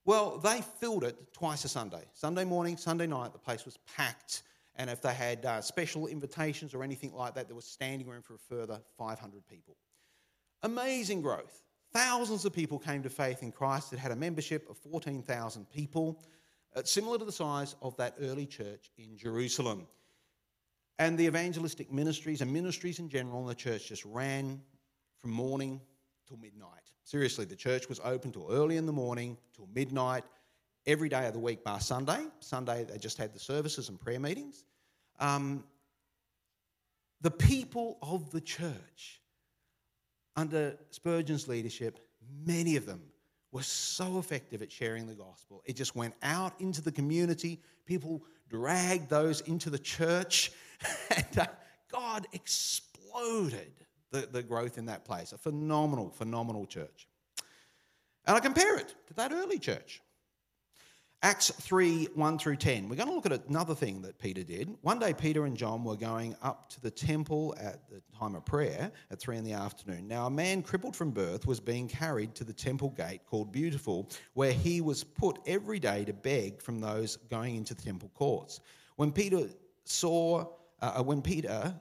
Well, 0.04 0.38
they 0.38 0.62
filled 0.80 1.04
it 1.04 1.34
twice 1.34 1.63
a 1.63 1.69
Sunday. 1.69 2.04
Sunday 2.13 2.43
morning, 2.43 2.78
Sunday 2.78 3.08
night, 3.08 3.32
the 3.32 3.39
place 3.39 3.65
was 3.65 3.78
packed. 3.95 4.43
And 4.78 4.90
if 4.90 5.02
they 5.02 5.14
had 5.14 5.46
uh, 5.46 5.62
special 5.62 6.08
invitations 6.08 6.74
or 6.74 6.84
anything 6.84 7.14
like 7.14 7.34
that, 7.36 7.48
there 7.48 7.56
was 7.56 7.66
standing 7.66 8.08
room 8.08 8.22
for 8.22 8.36
a 8.36 8.40
further 8.40 8.82
500 8.98 9.48
people. 9.48 9.78
Amazing 10.64 11.22
growth. 11.22 11.64
Thousands 11.94 12.44
of 12.44 12.54
people 12.54 12.78
came 12.78 13.02
to 13.04 13.10
faith 13.10 13.42
in 13.42 13.52
Christ. 13.52 13.94
It 13.94 14.00
had 14.00 14.12
a 14.12 14.16
membership 14.16 14.70
of 14.70 14.78
14,000 14.78 15.70
people, 15.70 16.22
uh, 16.76 16.84
similar 16.84 17.18
to 17.18 17.26
the 17.26 17.32
size 17.32 17.76
of 17.82 17.96
that 17.98 18.16
early 18.20 18.46
church 18.46 18.92
in 18.98 19.18
Jerusalem. 19.18 19.88
And 21.00 21.18
the 21.18 21.26
evangelistic 21.26 21.92
ministries 21.92 22.42
and 22.42 22.52
ministries 22.52 23.00
in 23.00 23.08
general 23.10 23.42
in 23.42 23.48
the 23.48 23.56
church 23.56 23.88
just 23.88 24.04
ran 24.06 24.62
from 25.20 25.32
morning 25.32 25.80
till 26.28 26.38
midnight. 26.38 26.92
Seriously, 27.04 27.46
the 27.46 27.56
church 27.56 27.88
was 27.88 28.02
open 28.04 28.32
till 28.32 28.48
early 28.50 28.78
in 28.78 28.86
the 28.86 28.94
morning, 28.94 29.38
till 29.54 29.70
midnight, 29.74 30.24
every 30.88 31.10
day 31.10 31.28
of 31.28 31.34
the 31.34 31.39
week 31.39 31.63
bar 31.63 31.80
Sunday. 31.80 32.26
Sunday, 32.39 32.84
they 32.84 32.98
just 32.98 33.17
had 33.17 33.34
the 33.34 33.39
services 33.39 33.89
and 33.89 34.00
prayer 34.00 34.19
meetings. 34.19 34.65
Um, 35.19 35.63
the 37.21 37.32
people 37.32 37.98
of 38.02 38.32
the 38.32 38.41
church, 38.41 39.21
under 40.36 40.78
Spurgeon's 40.91 41.48
leadership, 41.48 42.00
many 42.45 42.76
of 42.76 42.86
them 42.86 43.02
were 43.52 43.63
so 43.63 44.19
effective 44.19 44.62
at 44.62 44.71
sharing 44.71 45.08
the 45.08 45.15
gospel. 45.15 45.63
It 45.65 45.76
just 45.76 45.95
went 45.95 46.13
out 46.21 46.54
into 46.60 46.82
the 46.82 46.91
community. 46.91 47.62
People 47.86 48.24
dragged 48.50 49.10
those 49.10 49.41
into 49.41 49.69
the 49.69 49.80
church, 49.80 50.52
and 51.15 51.39
uh, 51.39 51.48
God 51.91 52.28
exploded 52.34 53.71
the, 54.12 54.28
the 54.32 54.43
growth 54.43 54.78
in 54.78 54.86
that 54.88 55.06
place. 55.06 55.32
A 55.32 55.38
phenomenal, 55.38 56.10
phenomenal 56.10 56.65
church. 56.65 57.08
And 58.26 58.36
I 58.36 58.39
compare 58.39 58.78
it 58.78 58.93
to 59.08 59.13
that 59.15 59.32
early 59.32 59.60
church. 59.60 60.02
Acts 61.26 61.50
3 61.50 62.10
1 62.14 62.38
through 62.38 62.58
10. 62.58 62.88
We're 62.88 62.98
going 62.98 63.10
to 63.10 63.16
look 63.16 63.26
at 63.26 63.48
another 63.50 63.74
thing 63.74 64.00
that 64.04 64.20
Peter 64.20 64.44
did. 64.44 64.70
One 64.82 65.00
day, 65.00 65.12
Peter 65.12 65.46
and 65.46 65.58
John 65.58 65.84
were 65.84 65.96
going 65.96 66.36
up 66.44 66.70
to 66.70 66.82
the 66.82 66.92
temple 66.92 67.56
at 67.60 67.90
the 67.90 68.00
time 68.16 68.36
of 68.36 68.46
prayer 68.46 68.92
at 69.10 69.20
3 69.20 69.38
in 69.38 69.44
the 69.44 69.54
afternoon. 69.54 70.08
Now, 70.08 70.28
a 70.28 70.30
man 70.30 70.62
crippled 70.62 70.96
from 70.96 71.10
birth 71.10 71.48
was 71.48 71.60
being 71.60 71.88
carried 71.88 72.36
to 72.36 72.44
the 72.44 72.54
temple 72.54 72.92
gate 72.92 73.22
called 73.26 73.52
Beautiful, 73.52 74.08
where 74.36 74.52
he 74.52 74.82
was 74.82 75.04
put 75.04 75.40
every 75.48 75.80
day 75.80 76.06
to 76.06 76.14
beg 76.14 76.62
from 76.62 76.80
those 76.80 77.16
going 77.32 77.56
into 77.56 77.74
the 77.74 77.82
temple 77.82 78.12
courts. 78.14 78.60
When 78.98 79.12
Peter 79.12 79.48
saw, 79.84 80.46
uh, 80.84 81.02
when 81.02 81.24
Peter 81.24 81.74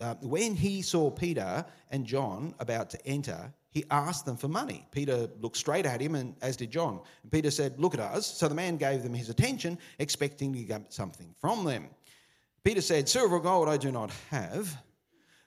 uh, 0.00 0.14
when 0.22 0.54
he 0.54 0.80
saw 0.80 1.10
Peter 1.10 1.64
and 1.90 2.06
John 2.06 2.54
about 2.60 2.88
to 2.90 3.06
enter, 3.06 3.52
he 3.76 3.84
asked 3.90 4.24
them 4.24 4.38
for 4.38 4.48
money. 4.48 4.86
Peter 4.90 5.28
looked 5.38 5.58
straight 5.58 5.84
at 5.84 6.00
him, 6.00 6.14
and 6.14 6.34
as 6.40 6.56
did 6.56 6.70
John. 6.70 6.98
And 7.22 7.30
Peter 7.30 7.50
said, 7.50 7.78
Look 7.78 7.92
at 7.92 8.00
us. 8.00 8.26
So 8.26 8.48
the 8.48 8.54
man 8.54 8.78
gave 8.78 9.02
them 9.02 9.12
his 9.12 9.28
attention, 9.28 9.76
expecting 9.98 10.54
to 10.54 10.60
get 10.60 10.94
something 10.94 11.34
from 11.38 11.62
them. 11.62 11.90
Peter 12.64 12.80
said, 12.80 13.06
Silver 13.06 13.36
or 13.36 13.40
gold 13.40 13.68
I 13.68 13.76
do 13.76 13.92
not 13.92 14.10
have, 14.30 14.74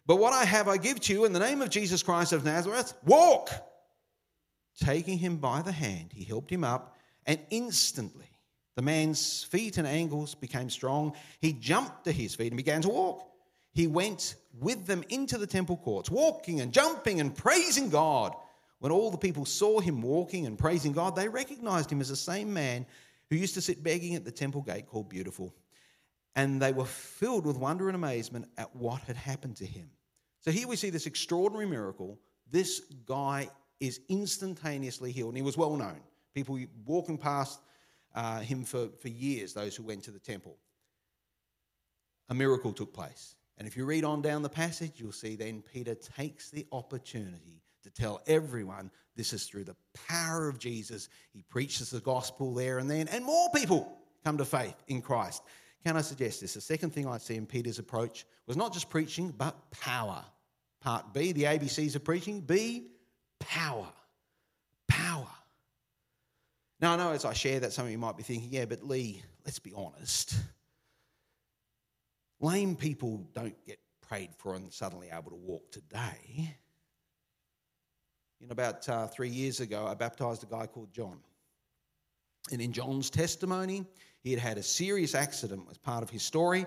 but 0.05 0.17
what 0.17 0.31
I 0.31 0.45
have 0.45 0.67
I 0.67 0.77
give 0.77 0.99
to 0.99 1.13
you 1.13 1.25
in 1.25 1.33
the 1.33 1.39
name 1.39 1.63
of 1.63 1.71
Jesus 1.71 2.03
Christ 2.03 2.31
of 2.31 2.45
Nazareth. 2.45 2.93
Walk! 3.03 3.49
Taking 4.79 5.17
him 5.17 5.37
by 5.37 5.63
the 5.63 5.71
hand, 5.71 6.11
he 6.13 6.23
helped 6.23 6.51
him 6.51 6.63
up, 6.63 6.97
and 7.25 7.39
instantly 7.49 8.29
the 8.75 8.83
man's 8.83 9.41
feet 9.45 9.79
and 9.79 9.87
ankles 9.87 10.35
became 10.35 10.69
strong. 10.69 11.13
He 11.41 11.53
jumped 11.53 12.03
to 12.03 12.11
his 12.11 12.35
feet 12.35 12.51
and 12.51 12.57
began 12.57 12.83
to 12.83 12.89
walk 12.89 13.28
he 13.79 13.87
went 13.87 14.35
with 14.59 14.85
them 14.87 15.05
into 15.07 15.37
the 15.37 15.47
temple 15.47 15.77
courts, 15.77 16.11
walking 16.11 16.59
and 16.59 16.73
jumping 16.73 17.21
and 17.21 17.33
praising 17.33 17.89
God. 17.89 18.35
When 18.79 18.91
all 18.91 19.09
the 19.09 19.17
people 19.17 19.45
saw 19.45 19.79
him 19.79 20.01
walking 20.01 20.45
and 20.45 20.59
praising 20.59 20.91
God, 20.91 21.15
they 21.15 21.29
recognized 21.29 21.89
him 21.89 22.01
as 22.01 22.09
the 22.09 22.15
same 22.17 22.53
man 22.53 22.85
who 23.29 23.37
used 23.37 23.53
to 23.53 23.61
sit 23.61 23.81
begging 23.81 24.15
at 24.15 24.25
the 24.25 24.33
temple 24.33 24.63
gate 24.63 24.85
called 24.85 25.07
Beautiful. 25.07 25.55
And 26.35 26.61
they 26.61 26.73
were 26.73 26.83
filled 26.83 27.45
with 27.45 27.55
wonder 27.55 27.87
and 27.87 27.95
amazement 27.95 28.49
at 28.57 28.75
what 28.75 28.99
had 29.03 29.15
happened 29.15 29.55
to 29.57 29.65
him. 29.65 29.89
So 30.41 30.51
here 30.51 30.67
we 30.67 30.75
see 30.75 30.89
this 30.89 31.05
extraordinary 31.05 31.65
miracle. 31.65 32.19
This 32.51 32.81
guy 33.05 33.49
is 33.79 34.01
instantaneously 34.09 35.13
healed, 35.13 35.29
and 35.29 35.37
he 35.37 35.43
was 35.43 35.55
well 35.55 35.77
known. 35.77 36.01
People 36.35 36.59
walking 36.85 37.17
past 37.17 37.61
uh, 38.13 38.41
him 38.41 38.65
for, 38.65 38.89
for 39.01 39.07
years, 39.07 39.53
those 39.53 39.73
who 39.73 39.83
went 39.83 40.03
to 40.03 40.11
the 40.11 40.19
temple. 40.19 40.57
A 42.27 42.35
miracle 42.35 42.73
took 42.73 42.93
place. 42.93 43.35
And 43.59 43.67
if 43.67 43.75
you 43.75 43.85
read 43.85 44.05
on 44.05 44.21
down 44.21 44.41
the 44.41 44.49
passage, 44.49 44.93
you'll 44.95 45.11
see 45.11 45.35
then 45.35 45.61
Peter 45.61 45.93
takes 45.93 46.49
the 46.49 46.65
opportunity 46.71 47.61
to 47.83 47.89
tell 47.89 48.21
everyone 48.25 48.89
this 49.15 49.33
is 49.33 49.45
through 49.45 49.65
the 49.65 49.75
power 50.07 50.47
of 50.47 50.57
Jesus. 50.57 51.09
He 51.33 51.43
preaches 51.43 51.89
the 51.89 51.99
gospel 51.99 52.53
there 52.53 52.79
and 52.79 52.89
then, 52.89 53.09
and 53.09 53.23
more 53.23 53.49
people 53.53 53.99
come 54.23 54.37
to 54.37 54.45
faith 54.45 54.75
in 54.87 55.01
Christ. 55.01 55.43
Can 55.85 55.97
I 55.97 56.01
suggest 56.01 56.41
this? 56.41 56.53
The 56.53 56.61
second 56.61 56.91
thing 56.91 57.07
I 57.07 57.17
see 57.17 57.35
in 57.35 57.45
Peter's 57.45 57.79
approach 57.79 58.25
was 58.47 58.57
not 58.57 58.73
just 58.73 58.89
preaching, 58.89 59.33
but 59.37 59.55
power. 59.71 60.23
Part 60.81 61.13
B, 61.13 61.33
the 61.33 61.43
ABCs 61.43 61.95
of 61.95 62.03
preaching. 62.03 62.41
B, 62.41 62.87
power. 63.39 63.87
Power. 64.87 65.27
Now, 66.81 66.93
I 66.93 66.97
know 66.97 67.11
as 67.11 67.25
I 67.25 67.33
share 67.33 67.59
that, 67.59 67.73
some 67.73 67.85
of 67.85 67.91
you 67.91 67.97
might 67.97 68.15
be 68.15 68.23
thinking, 68.23 68.49
yeah, 68.51 68.65
but 68.65 68.83
Lee, 68.83 69.21
let's 69.45 69.59
be 69.59 69.73
honest. 69.75 70.35
Lame 72.39 72.75
people 72.75 73.27
don't 73.33 73.55
get 73.65 73.79
prayed 74.01 74.29
for 74.37 74.55
and 74.55 74.71
suddenly 74.71 75.09
able 75.11 75.31
to 75.31 75.37
walk 75.37 75.71
today. 75.71 76.55
Know, 78.41 78.47
about 78.51 78.87
uh, 78.87 79.07
three 79.07 79.29
years 79.29 79.59
ago, 79.59 79.85
I 79.85 79.95
baptized 79.95 80.43
a 80.43 80.45
guy 80.45 80.65
called 80.65 80.93
John. 80.93 81.19
And 82.51 82.61
in 82.61 82.71
John's 82.71 83.09
testimony, 83.09 83.85
he 84.21 84.31
had 84.31 84.39
had 84.39 84.57
a 84.57 84.63
serious 84.63 85.13
accident 85.13 85.63
as 85.69 85.77
part 85.77 86.03
of 86.03 86.09
his 86.09 86.23
story, 86.23 86.65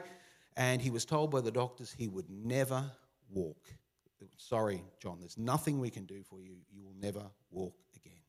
and 0.56 0.82
he 0.82 0.90
was 0.90 1.06
told 1.06 1.30
by 1.30 1.40
the 1.40 1.50
doctors 1.50 1.90
he 1.90 2.08
would 2.08 2.28
never 2.28 2.84
walk. 3.30 3.72
Sorry, 4.36 4.82
John, 5.00 5.18
there's 5.18 5.38
nothing 5.38 5.80
we 5.80 5.90
can 5.90 6.04
do 6.04 6.22
for 6.22 6.40
you. 6.42 6.56
You 6.70 6.84
will 6.84 6.94
never 7.00 7.24
walk 7.50 7.74
again. 7.96 8.20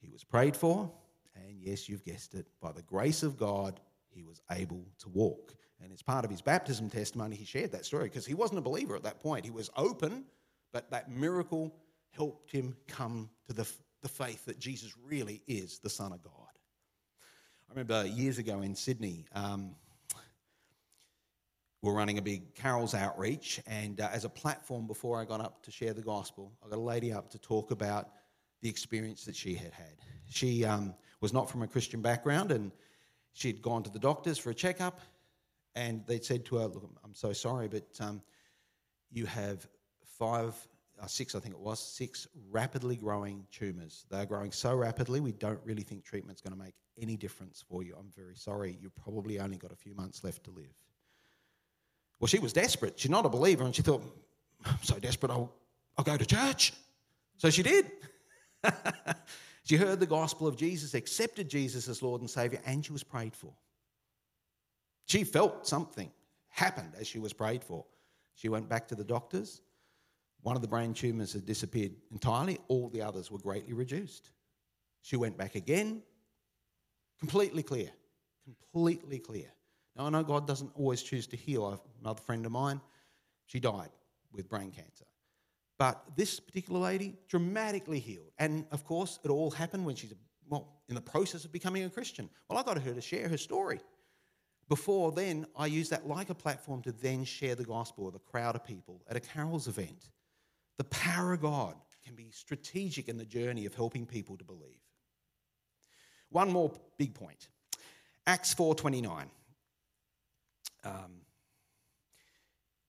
He 0.00 0.08
was 0.08 0.24
prayed 0.24 0.56
for, 0.56 0.90
and 1.36 1.60
yes, 1.60 1.88
you've 1.88 2.04
guessed 2.04 2.34
it, 2.34 2.46
by 2.60 2.72
the 2.72 2.82
grace 2.82 3.22
of 3.22 3.36
God, 3.36 3.80
he 4.08 4.22
was 4.22 4.40
able 4.50 4.84
to 5.00 5.08
walk. 5.10 5.54
And 5.84 5.92
it's 5.92 6.02
part 6.02 6.24
of 6.24 6.30
his 6.30 6.40
baptism 6.40 6.88
testimony, 6.88 7.36
he 7.36 7.44
shared 7.44 7.72
that 7.72 7.84
story 7.84 8.04
because 8.04 8.24
he 8.24 8.32
wasn't 8.32 8.58
a 8.58 8.62
believer 8.62 8.96
at 8.96 9.02
that 9.02 9.20
point. 9.20 9.44
He 9.44 9.50
was 9.50 9.68
open, 9.76 10.24
but 10.72 10.90
that 10.90 11.10
miracle 11.10 11.74
helped 12.10 12.50
him 12.50 12.74
come 12.88 13.28
to 13.46 13.52
the, 13.52 13.68
the 14.00 14.08
faith 14.08 14.46
that 14.46 14.58
Jesus 14.58 14.94
really 15.04 15.42
is 15.46 15.78
the 15.80 15.90
Son 15.90 16.12
of 16.12 16.22
God. 16.22 16.32
I 17.68 17.72
remember 17.72 18.06
years 18.06 18.38
ago 18.38 18.62
in 18.62 18.74
Sydney, 18.74 19.26
um, 19.34 19.74
we 21.82 21.90
we're 21.90 21.98
running 21.98 22.16
a 22.16 22.22
big 22.22 22.54
carols 22.54 22.94
outreach, 22.94 23.60
and 23.66 24.00
uh, 24.00 24.08
as 24.10 24.24
a 24.24 24.30
platform 24.30 24.86
before 24.86 25.20
I 25.20 25.26
got 25.26 25.42
up 25.42 25.62
to 25.64 25.70
share 25.70 25.92
the 25.92 26.00
gospel, 26.00 26.50
I 26.64 26.70
got 26.70 26.78
a 26.78 26.80
lady 26.80 27.12
up 27.12 27.28
to 27.32 27.38
talk 27.38 27.72
about 27.72 28.08
the 28.62 28.70
experience 28.70 29.26
that 29.26 29.36
she 29.36 29.54
had 29.54 29.72
had. 29.72 29.96
She 30.30 30.64
um, 30.64 30.94
was 31.20 31.34
not 31.34 31.50
from 31.50 31.60
a 31.60 31.66
Christian 31.66 32.00
background, 32.00 32.52
and 32.52 32.72
she'd 33.34 33.60
gone 33.60 33.82
to 33.82 33.90
the 33.90 33.98
doctors 33.98 34.38
for 34.38 34.48
a 34.48 34.54
checkup, 34.54 34.98
and 35.74 36.04
they'd 36.06 36.24
said 36.24 36.44
to 36.46 36.56
her, 36.56 36.66
Look, 36.66 36.88
I'm 37.04 37.14
so 37.14 37.32
sorry, 37.32 37.68
but 37.68 37.86
um, 38.00 38.22
you 39.10 39.26
have 39.26 39.66
five, 40.18 40.54
uh, 41.02 41.06
six, 41.06 41.34
I 41.34 41.40
think 41.40 41.54
it 41.54 41.60
was, 41.60 41.80
six 41.80 42.26
rapidly 42.50 42.96
growing 42.96 43.46
tumours. 43.50 44.06
They're 44.10 44.26
growing 44.26 44.52
so 44.52 44.74
rapidly, 44.74 45.20
we 45.20 45.32
don't 45.32 45.60
really 45.64 45.82
think 45.82 46.04
treatment's 46.04 46.40
going 46.40 46.56
to 46.56 46.62
make 46.62 46.74
any 46.98 47.16
difference 47.16 47.64
for 47.68 47.82
you. 47.82 47.94
I'm 47.98 48.12
very 48.16 48.36
sorry. 48.36 48.78
You've 48.80 48.94
probably 48.94 49.40
only 49.40 49.56
got 49.56 49.72
a 49.72 49.76
few 49.76 49.94
months 49.94 50.22
left 50.22 50.44
to 50.44 50.50
live. 50.50 50.74
Well, 52.20 52.28
she 52.28 52.38
was 52.38 52.52
desperate. 52.52 52.98
She's 52.98 53.10
not 53.10 53.26
a 53.26 53.28
believer, 53.28 53.64
and 53.64 53.74
she 53.74 53.82
thought, 53.82 54.02
I'm 54.64 54.82
so 54.82 54.98
desperate, 54.98 55.32
I'll, 55.32 55.52
I'll 55.98 56.04
go 56.04 56.16
to 56.16 56.24
church. 56.24 56.72
So 57.36 57.50
she 57.50 57.62
did. 57.62 57.90
she 59.64 59.76
heard 59.76 60.00
the 60.00 60.06
gospel 60.06 60.46
of 60.46 60.56
Jesus, 60.56 60.94
accepted 60.94 61.48
Jesus 61.48 61.88
as 61.88 62.02
Lord 62.02 62.20
and 62.20 62.30
Savior, 62.30 62.60
and 62.64 62.84
she 62.84 62.92
was 62.92 63.02
prayed 63.02 63.34
for. 63.34 63.52
She 65.06 65.24
felt 65.24 65.66
something 65.66 66.10
happened 66.48 66.92
as 66.98 67.06
she 67.06 67.18
was 67.18 67.32
prayed 67.32 67.62
for. 67.62 67.84
She 68.34 68.48
went 68.48 68.68
back 68.68 68.88
to 68.88 68.94
the 68.94 69.04
doctors. 69.04 69.60
One 70.42 70.56
of 70.56 70.62
the 70.62 70.68
brain 70.68 70.94
tumours 70.94 71.32
had 71.32 71.46
disappeared 71.46 71.92
entirely, 72.10 72.58
all 72.68 72.88
the 72.88 73.02
others 73.02 73.30
were 73.30 73.38
greatly 73.38 73.72
reduced. 73.72 74.30
She 75.02 75.16
went 75.16 75.36
back 75.36 75.54
again, 75.54 76.02
completely 77.18 77.62
clear. 77.62 77.90
Completely 78.44 79.18
clear. 79.18 79.46
Now, 79.96 80.06
I 80.06 80.10
know 80.10 80.22
God 80.22 80.46
doesn't 80.46 80.70
always 80.74 81.02
choose 81.02 81.26
to 81.28 81.36
heal. 81.36 81.82
Another 82.00 82.20
friend 82.20 82.44
of 82.44 82.52
mine, 82.52 82.80
she 83.46 83.60
died 83.60 83.90
with 84.32 84.48
brain 84.48 84.70
cancer. 84.70 85.06
But 85.78 86.02
this 86.16 86.40
particular 86.40 86.80
lady 86.80 87.16
dramatically 87.28 88.00
healed. 88.00 88.32
And 88.38 88.66
of 88.70 88.84
course, 88.84 89.18
it 89.24 89.30
all 89.30 89.50
happened 89.50 89.86
when 89.86 89.96
she's, 89.96 90.12
well, 90.48 90.68
in 90.88 90.94
the 90.94 91.00
process 91.00 91.44
of 91.44 91.52
becoming 91.52 91.84
a 91.84 91.90
Christian. 91.90 92.28
Well, 92.48 92.58
I 92.58 92.62
got 92.62 92.80
her 92.80 92.92
to 92.92 93.00
share 93.00 93.28
her 93.28 93.38
story. 93.38 93.80
Before 94.68 95.12
then, 95.12 95.46
I 95.56 95.66
used 95.66 95.90
that 95.90 96.08
like 96.08 96.30
a 96.30 96.34
platform 96.34 96.82
to 96.82 96.92
then 96.92 97.24
share 97.24 97.54
the 97.54 97.64
gospel 97.64 98.04
with 98.06 98.14
a 98.14 98.18
crowd 98.18 98.56
of 98.56 98.64
people 98.64 99.02
at 99.08 99.16
a 99.16 99.20
carols 99.20 99.68
event. 99.68 100.08
The 100.78 100.84
power 100.84 101.34
of 101.34 101.42
God 101.42 101.74
can 102.04 102.14
be 102.14 102.30
strategic 102.30 103.08
in 103.08 103.16
the 103.16 103.24
journey 103.24 103.66
of 103.66 103.74
helping 103.74 104.06
people 104.06 104.36
to 104.38 104.44
believe. 104.44 104.80
One 106.30 106.50
more 106.50 106.72
big 106.98 107.14
point. 107.14 107.48
Acts 108.26 108.54
4:29. 108.54 109.28
Um, 110.82 111.20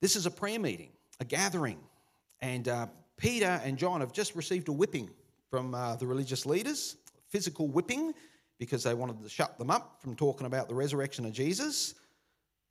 this 0.01 0.15
is 0.15 0.25
a 0.25 0.31
prayer 0.31 0.59
meeting, 0.59 0.91
a 1.19 1.25
gathering, 1.25 1.79
and 2.41 2.67
uh, 2.67 2.87
Peter 3.17 3.61
and 3.63 3.77
John 3.77 4.01
have 4.01 4.11
just 4.11 4.35
received 4.35 4.67
a 4.67 4.71
whipping 4.71 5.09
from 5.49 5.73
uh, 5.73 5.95
the 5.95 6.07
religious 6.07 6.45
leaders, 6.45 6.97
physical 7.29 7.67
whipping 7.67 8.13
because 8.59 8.83
they 8.83 8.93
wanted 8.93 9.21
to 9.21 9.29
shut 9.29 9.57
them 9.57 9.69
up 9.69 10.01
from 10.01 10.15
talking 10.15 10.47
about 10.47 10.67
the 10.67 10.75
resurrection 10.75 11.25
of 11.25 11.33
Jesus. 11.33 11.95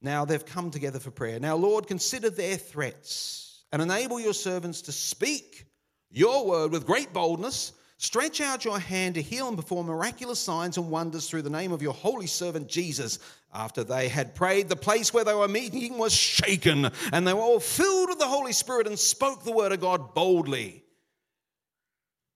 Now 0.01 0.25
they've 0.25 0.44
come 0.44 0.70
together 0.70 0.99
for 0.99 1.11
prayer. 1.11 1.40
Now, 1.40 1.57
Lord, 1.57 1.87
consider 1.87 2.31
their 2.31 2.57
threats 2.57 3.64
and 3.73 3.81
enable 3.81 4.20
your 4.20 4.35
servants 4.35 4.83
to 4.83 4.92
speak 4.92 5.66
your 6.11 6.47
word 6.47 6.73
with 6.73 6.87
great 6.87 7.12
boldness. 7.12 7.73
Stretch 7.97 8.40
out 8.40 8.64
your 8.64 8.79
hand 8.79 9.14
to 9.14 9.23
heal 9.23 9.49
and 9.49 9.57
perform 9.57 9.87
miraculous 9.87 10.38
signs 10.38 10.77
and 10.77 10.90
wonders 10.90 11.29
through 11.29 11.42
the 11.42 11.51
name 11.51 11.73
of 11.73 11.81
your 11.81 11.94
holy 11.94 12.27
servant 12.27 12.68
Jesus. 12.68 13.18
After 13.53 13.85
they 13.85 14.09
had 14.09 14.35
prayed, 14.35 14.68
the 14.68 14.77
place 14.77 15.14
where 15.14 15.25
they 15.25 15.33
were 15.33 15.49
meeting 15.49 15.97
was 15.97 16.12
shaken, 16.12 16.90
and 17.12 17.27
they 17.27 17.33
were 17.33 17.40
all 17.40 17.61
filled 17.61 18.09
with 18.09 18.18
the 18.18 18.27
Holy 18.27 18.53
Spirit 18.53 18.88
and 18.88 18.99
spoke 18.99 19.44
the 19.44 19.53
word 19.53 19.70
of 19.70 19.81
God 19.81 20.12
boldly. 20.12 20.83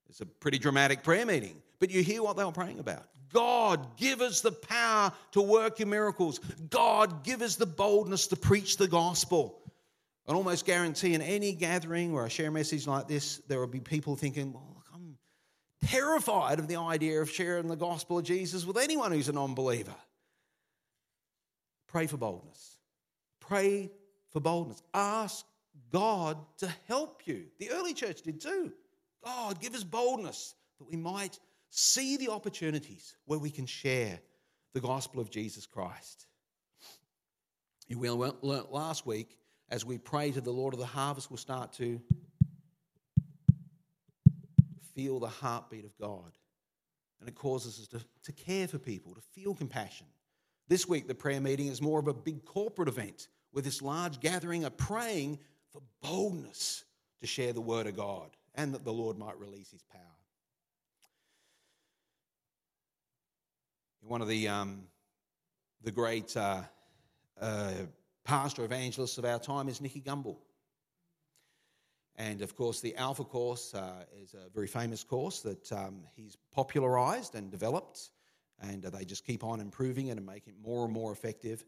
It's 0.09 0.21
a 0.21 0.25
pretty 0.25 0.59
dramatic 0.59 1.03
prayer 1.03 1.25
meeting, 1.25 1.61
but 1.79 1.91
you 1.91 2.03
hear 2.03 2.23
what 2.23 2.37
they 2.37 2.45
were 2.45 2.53
praying 2.53 2.79
about. 2.79 3.05
God, 3.33 3.97
give 3.97 4.21
us 4.21 4.41
the 4.41 4.51
power 4.51 5.11
to 5.31 5.41
work 5.41 5.79
your 5.79 5.87
miracles. 5.87 6.39
God, 6.69 7.23
give 7.23 7.41
us 7.41 7.55
the 7.55 7.65
boldness 7.65 8.27
to 8.27 8.35
preach 8.35 8.77
the 8.77 8.87
gospel. 8.87 9.59
I 10.27 10.33
almost 10.33 10.65
guarantee 10.65 11.13
in 11.13 11.21
any 11.21 11.53
gathering 11.53 12.13
where 12.13 12.23
I 12.23 12.27
share 12.27 12.49
a 12.49 12.51
message 12.51 12.85
like 12.85 13.07
this, 13.07 13.37
there 13.47 13.59
will 13.59 13.67
be 13.67 13.79
people 13.79 14.15
thinking, 14.15 14.53
well, 14.53 14.73
look, 14.75 14.85
I'm 14.93 15.17
terrified 15.87 16.59
of 16.59 16.67
the 16.67 16.75
idea 16.75 17.21
of 17.21 17.29
sharing 17.29 17.67
the 17.67 17.75
gospel 17.75 18.19
of 18.19 18.25
Jesus 18.25 18.65
with 18.65 18.77
anyone 18.77 19.11
who's 19.11 19.29
a 19.29 19.33
non 19.33 19.55
believer. 19.55 19.95
Pray 21.87 22.05
for 22.05 22.17
boldness. 22.17 22.77
Pray 23.39 23.89
for 24.29 24.39
boldness. 24.39 24.83
Ask 24.93 25.45
God 25.91 26.37
to 26.59 26.71
help 26.87 27.25
you. 27.25 27.45
The 27.57 27.71
early 27.71 27.95
church 27.95 28.21
did 28.21 28.39
too. 28.39 28.71
God, 29.23 29.59
give 29.59 29.73
us 29.73 29.83
boldness 29.83 30.53
that 30.77 30.89
we 30.89 30.95
might 30.95 31.39
see 31.69 32.17
the 32.17 32.29
opportunities 32.29 33.15
where 33.25 33.39
we 33.39 33.49
can 33.49 33.65
share 33.65 34.19
the 34.73 34.81
gospel 34.81 35.21
of 35.21 35.29
Jesus 35.29 35.65
Christ. 35.65 36.27
You 37.87 37.97
will 37.97 38.35
learn 38.41 38.65
last 38.69 39.05
week 39.05 39.37
as 39.69 39.85
we 39.85 39.97
pray 39.97 40.31
to 40.31 40.41
the 40.41 40.51
Lord 40.51 40.73
of 40.73 40.79
the 40.79 40.85
harvest, 40.85 41.29
we'll 41.29 41.37
start 41.37 41.73
to 41.73 42.01
feel 44.95 45.19
the 45.19 45.27
heartbeat 45.27 45.85
of 45.85 45.97
God. 45.97 46.37
And 47.19 47.29
it 47.29 47.35
causes 47.35 47.79
us 47.79 47.87
to, 47.87 48.05
to 48.23 48.31
care 48.31 48.67
for 48.67 48.79
people, 48.79 49.13
to 49.13 49.21
feel 49.33 49.53
compassion. 49.53 50.07
This 50.67 50.87
week, 50.87 51.07
the 51.07 51.15
prayer 51.15 51.41
meeting 51.41 51.67
is 51.67 51.81
more 51.81 51.99
of 51.99 52.07
a 52.07 52.13
big 52.13 52.45
corporate 52.45 52.87
event 52.87 53.27
with 53.53 53.65
this 53.65 53.81
large 53.81 54.19
gathering 54.19 54.63
of 54.63 54.77
praying 54.77 55.39
for 55.71 55.81
boldness 56.01 56.83
to 57.21 57.27
share 57.27 57.53
the 57.53 57.61
word 57.61 57.87
of 57.87 57.95
God 57.95 58.29
and 58.55 58.73
that 58.73 58.83
the 58.83 58.93
Lord 58.93 59.17
might 59.17 59.39
release 59.39 59.71
his 59.71 59.83
power. 59.83 60.18
One 64.01 64.21
of 64.21 64.27
the, 64.27 64.47
um, 64.47 64.83
the 65.83 65.91
great 65.91 66.35
uh, 66.35 66.61
uh, 67.39 67.71
pastor 68.23 68.63
evangelists 68.63 69.17
of 69.17 69.25
our 69.25 69.39
time 69.39 69.67
is 69.67 69.81
Nicky 69.81 70.01
Gumbel. 70.01 70.37
And 72.15 72.41
of 72.41 72.55
course, 72.55 72.81
the 72.81 72.95
Alpha 72.95 73.23
course 73.23 73.73
uh, 73.73 74.03
is 74.21 74.33
a 74.33 74.49
very 74.53 74.67
famous 74.67 75.03
course 75.03 75.41
that 75.41 75.71
um, 75.71 76.01
he's 76.15 76.37
popularized 76.53 77.35
and 77.35 77.51
developed, 77.51 78.09
and 78.61 78.83
they 78.83 79.05
just 79.05 79.25
keep 79.25 79.43
on 79.43 79.59
improving 79.59 80.07
it 80.07 80.17
and 80.17 80.25
making 80.25 80.53
it 80.53 80.67
more 80.67 80.85
and 80.85 80.93
more 80.93 81.11
effective. 81.11 81.63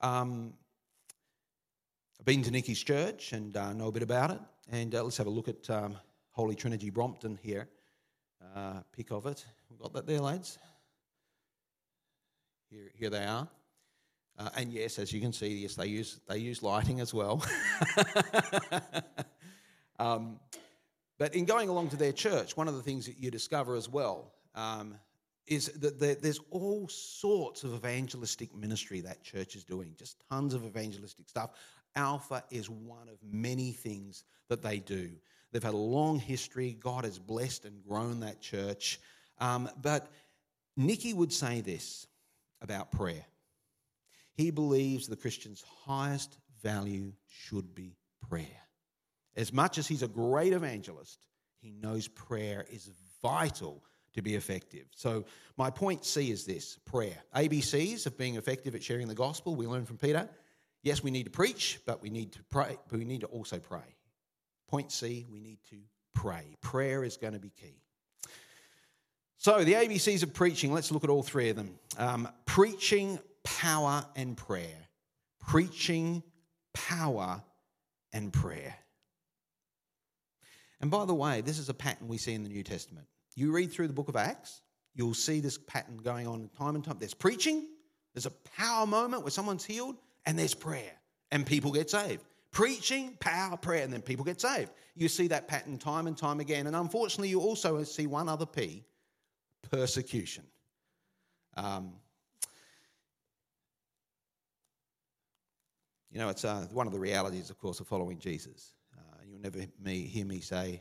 Um, 0.00 0.54
I've 2.18 2.26
been 2.26 2.42
to 2.42 2.50
Nicky's 2.50 2.82
church 2.82 3.32
and 3.32 3.56
uh, 3.56 3.72
know 3.72 3.88
a 3.88 3.92
bit 3.92 4.02
about 4.02 4.30
it. 4.30 4.40
And 4.70 4.94
uh, 4.94 5.02
let's 5.02 5.16
have 5.16 5.26
a 5.26 5.30
look 5.30 5.48
at 5.48 5.68
um, 5.70 5.96
Holy 6.30 6.54
Trinity 6.54 6.90
Brompton 6.90 7.38
here. 7.42 7.68
Uh, 8.54 8.80
pick 8.92 9.10
of 9.10 9.26
it. 9.26 9.44
We've 9.70 9.78
got 9.78 9.92
that 9.94 10.06
there, 10.06 10.20
lads. 10.20 10.58
Here, 12.70 12.90
here 12.94 13.10
they 13.10 13.24
are. 13.24 13.48
Uh, 14.38 14.48
and 14.56 14.72
yes, 14.72 14.98
as 15.00 15.12
you 15.12 15.20
can 15.20 15.32
see, 15.32 15.48
yes, 15.48 15.74
they 15.74 15.86
use, 15.86 16.20
they 16.28 16.38
use 16.38 16.62
lighting 16.62 17.00
as 17.00 17.12
well. 17.12 17.44
um, 19.98 20.38
but 21.18 21.34
in 21.34 21.44
going 21.44 21.68
along 21.68 21.90
to 21.90 21.96
their 21.96 22.12
church, 22.12 22.56
one 22.56 22.68
of 22.68 22.76
the 22.76 22.82
things 22.82 23.06
that 23.06 23.18
you 23.18 23.30
discover 23.30 23.74
as 23.74 23.88
well 23.88 24.32
um, 24.54 24.94
is 25.48 25.66
that 25.80 25.98
there's 25.98 26.38
all 26.50 26.86
sorts 26.88 27.64
of 27.64 27.74
evangelistic 27.74 28.54
ministry 28.54 29.00
that 29.00 29.24
church 29.24 29.56
is 29.56 29.64
doing, 29.64 29.92
just 29.98 30.16
tons 30.30 30.54
of 30.54 30.64
evangelistic 30.64 31.28
stuff. 31.28 31.50
Alpha 31.96 32.44
is 32.50 32.70
one 32.70 33.08
of 33.08 33.18
many 33.22 33.72
things 33.72 34.22
that 34.48 34.62
they 34.62 34.78
do. 34.78 35.10
They've 35.50 35.62
had 35.62 35.74
a 35.74 35.76
long 35.76 36.20
history. 36.20 36.78
God 36.80 37.04
has 37.04 37.18
blessed 37.18 37.64
and 37.64 37.82
grown 37.82 38.20
that 38.20 38.40
church. 38.40 39.00
Um, 39.38 39.68
but 39.82 40.08
Nicky 40.76 41.12
would 41.12 41.32
say 41.32 41.60
this 41.60 42.06
about 42.62 42.90
prayer. 42.90 43.24
He 44.34 44.50
believes 44.50 45.06
the 45.06 45.16
Christian's 45.16 45.64
highest 45.84 46.38
value 46.62 47.12
should 47.28 47.74
be 47.74 47.96
prayer. 48.28 48.46
As 49.36 49.52
much 49.52 49.78
as 49.78 49.86
he's 49.86 50.02
a 50.02 50.08
great 50.08 50.52
evangelist, 50.52 51.18
he 51.60 51.72
knows 51.72 52.08
prayer 52.08 52.66
is 52.70 52.90
vital 53.22 53.84
to 54.14 54.22
be 54.22 54.34
effective. 54.34 54.86
So, 54.94 55.24
my 55.56 55.70
point 55.70 56.04
C 56.04 56.30
is 56.30 56.44
this 56.44 56.78
prayer. 56.84 57.16
ABCs 57.36 58.06
of 58.06 58.18
being 58.18 58.36
effective 58.36 58.74
at 58.74 58.82
sharing 58.82 59.08
the 59.08 59.14
gospel, 59.14 59.54
we 59.54 59.66
learn 59.66 59.84
from 59.84 59.98
Peter. 59.98 60.28
Yes, 60.82 61.02
we 61.02 61.10
need 61.10 61.24
to 61.24 61.30
preach, 61.30 61.78
but 61.86 62.02
we 62.02 62.10
need 62.10 62.32
to 62.32 62.42
pray, 62.44 62.78
but 62.88 62.98
we 62.98 63.04
need 63.04 63.20
to 63.20 63.26
also 63.26 63.58
pray. 63.58 63.96
Point 64.68 64.90
C, 64.90 65.26
we 65.30 65.38
need 65.38 65.58
to 65.70 65.76
pray. 66.14 66.56
Prayer 66.60 67.04
is 67.04 67.16
going 67.16 67.34
to 67.34 67.38
be 67.38 67.50
key. 67.50 67.82
So, 69.36 69.64
the 69.64 69.74
ABCs 69.74 70.22
of 70.22 70.34
preaching, 70.34 70.72
let's 70.72 70.90
look 70.90 71.04
at 71.04 71.10
all 71.10 71.22
three 71.22 71.50
of 71.50 71.56
them. 71.56 71.78
Um, 71.96 72.28
preaching, 72.50 73.16
power, 73.44 74.04
and 74.16 74.36
prayer. 74.36 74.88
Preaching, 75.38 76.20
power, 76.74 77.40
and 78.12 78.32
prayer. 78.32 78.74
And 80.80 80.90
by 80.90 81.04
the 81.04 81.14
way, 81.14 81.42
this 81.42 81.60
is 81.60 81.68
a 81.68 81.74
pattern 81.74 82.08
we 82.08 82.18
see 82.18 82.34
in 82.34 82.42
the 82.42 82.48
New 82.48 82.64
Testament. 82.64 83.06
You 83.36 83.52
read 83.52 83.70
through 83.70 83.86
the 83.86 83.94
book 83.94 84.08
of 84.08 84.16
Acts, 84.16 84.62
you'll 84.96 85.14
see 85.14 85.38
this 85.38 85.58
pattern 85.58 85.98
going 85.98 86.26
on 86.26 86.50
time 86.58 86.74
and 86.74 86.84
time. 86.84 86.96
There's 86.98 87.14
preaching, 87.14 87.68
there's 88.14 88.26
a 88.26 88.32
power 88.56 88.84
moment 88.84 89.22
where 89.22 89.30
someone's 89.30 89.64
healed, 89.64 89.94
and 90.26 90.36
there's 90.36 90.54
prayer, 90.54 90.92
and 91.30 91.46
people 91.46 91.70
get 91.70 91.88
saved. 91.88 92.24
Preaching, 92.50 93.16
power, 93.20 93.56
prayer, 93.56 93.84
and 93.84 93.92
then 93.92 94.02
people 94.02 94.24
get 94.24 94.40
saved. 94.40 94.72
You 94.96 95.06
see 95.06 95.28
that 95.28 95.46
pattern 95.46 95.78
time 95.78 96.08
and 96.08 96.18
time 96.18 96.40
again. 96.40 96.66
And 96.66 96.74
unfortunately, 96.74 97.28
you 97.28 97.40
also 97.40 97.84
see 97.84 98.08
one 98.08 98.28
other 98.28 98.44
P 98.44 98.82
persecution. 99.70 100.42
Um, 101.56 101.92
you 106.10 106.18
know, 106.18 106.28
it's 106.28 106.44
uh, 106.44 106.66
one 106.72 106.86
of 106.86 106.92
the 106.92 106.98
realities, 106.98 107.50
of 107.50 107.58
course, 107.58 107.80
of 107.80 107.86
following 107.86 108.18
Jesus. 108.18 108.74
Uh, 108.96 109.18
you'll 109.28 109.40
never 109.40 109.60
me, 109.82 110.02
hear 110.02 110.26
me 110.26 110.40
say, 110.40 110.80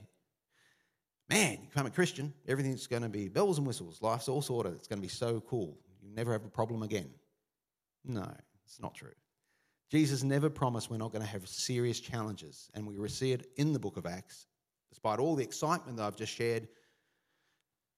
man, 1.29 1.59
you 1.61 1.67
become 1.67 1.85
a 1.85 1.91
Christian, 1.91 2.33
everything's 2.47 2.87
going 2.87 3.03
to 3.03 3.09
be 3.09 3.27
bells 3.27 3.57
and 3.57 3.67
whistles, 3.67 4.01
life's 4.01 4.27
all 4.27 4.41
sorted, 4.41 4.73
it's 4.73 4.87
going 4.87 4.99
to 4.99 5.07
be 5.07 5.07
so 5.07 5.39
cool. 5.41 5.77
You 6.01 6.09
never 6.15 6.31
have 6.31 6.45
a 6.45 6.49
problem 6.49 6.81
again. 6.81 7.09
No, 8.03 8.27
it's 8.65 8.79
not 8.81 8.95
true. 8.95 9.13
Jesus 9.91 10.23
never 10.23 10.49
promised 10.49 10.89
we're 10.89 10.97
not 10.97 11.11
going 11.11 11.23
to 11.23 11.27
have 11.27 11.47
serious 11.47 11.99
challenges, 11.99 12.69
and 12.73 12.85
we 12.85 13.07
see 13.09 13.31
it 13.31 13.47
in 13.57 13.73
the 13.73 13.79
book 13.79 13.97
of 13.97 14.05
Acts. 14.05 14.47
Despite 14.89 15.19
all 15.19 15.35
the 15.35 15.43
excitement 15.43 15.97
that 15.97 16.03
I've 16.03 16.15
just 16.15 16.33
shared, 16.33 16.67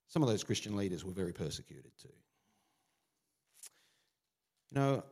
some 0.08 0.24
of 0.24 0.30
those 0.30 0.44
Christian 0.44 0.76
leaders 0.76 1.06
were 1.06 1.14
very 1.14 1.34
persecuted 1.34 1.92
too. 2.02 2.10
You 4.72 4.80
know, 4.80 5.04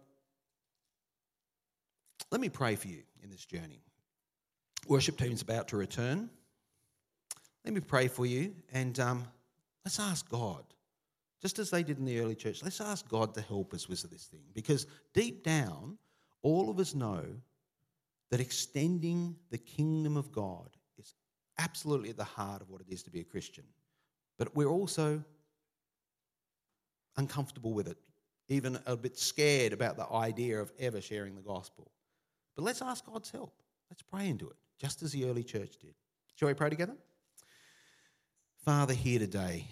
let 2.31 2.41
me 2.41 2.49
pray 2.49 2.75
for 2.75 2.87
you 2.87 3.03
in 3.23 3.29
this 3.29 3.45
journey. 3.45 3.81
Worship 4.87 5.17
team's 5.17 5.41
about 5.41 5.67
to 5.69 5.77
return. 5.77 6.29
Let 7.65 7.73
me 7.73 7.81
pray 7.81 8.07
for 8.07 8.25
you 8.25 8.53
and 8.71 8.99
um, 8.99 9.25
let's 9.85 9.99
ask 9.99 10.29
God, 10.29 10.63
just 11.41 11.59
as 11.59 11.69
they 11.69 11.83
did 11.83 11.97
in 11.97 12.05
the 12.05 12.19
early 12.19 12.35
church, 12.35 12.63
let's 12.63 12.81
ask 12.81 13.07
God 13.07 13.33
to 13.33 13.41
help 13.41 13.73
us 13.73 13.87
with 13.87 14.01
this 14.09 14.25
thing 14.25 14.43
because 14.53 14.87
deep 15.13 15.43
down, 15.43 15.97
all 16.41 16.69
of 16.69 16.79
us 16.79 16.95
know 16.95 17.23
that 18.31 18.39
extending 18.39 19.35
the 19.49 19.57
kingdom 19.57 20.15
of 20.15 20.31
God 20.31 20.69
is 20.97 21.15
absolutely 21.57 22.09
at 22.09 22.17
the 22.17 22.23
heart 22.23 22.61
of 22.61 22.69
what 22.69 22.81
it 22.81 22.87
is 22.89 23.03
to 23.03 23.09
be 23.09 23.19
a 23.21 23.25
Christian. 23.25 23.65
But 24.37 24.55
we're 24.55 24.69
also 24.69 25.23
uncomfortable 27.17 27.73
with 27.73 27.87
it, 27.87 27.97
even 28.47 28.79
a 28.85 28.95
bit 28.95 29.17
scared 29.17 29.73
about 29.73 29.97
the 29.97 30.09
idea 30.11 30.59
of 30.59 30.71
ever 30.79 31.01
sharing 31.01 31.35
the 31.35 31.41
gospel. 31.41 31.91
But 32.59 32.65
let's 32.65 32.81
ask 32.81 33.05
God's 33.05 33.31
help. 33.31 33.53
Let's 33.89 34.01
pray 34.01 34.27
into 34.27 34.49
it, 34.49 34.57
just 34.77 35.01
as 35.01 35.13
the 35.13 35.23
early 35.29 35.45
church 35.45 35.77
did. 35.79 35.93
Shall 36.35 36.49
we 36.49 36.53
pray 36.53 36.69
together? 36.69 36.97
Father, 38.65 38.93
here 38.93 39.17
today, 39.17 39.63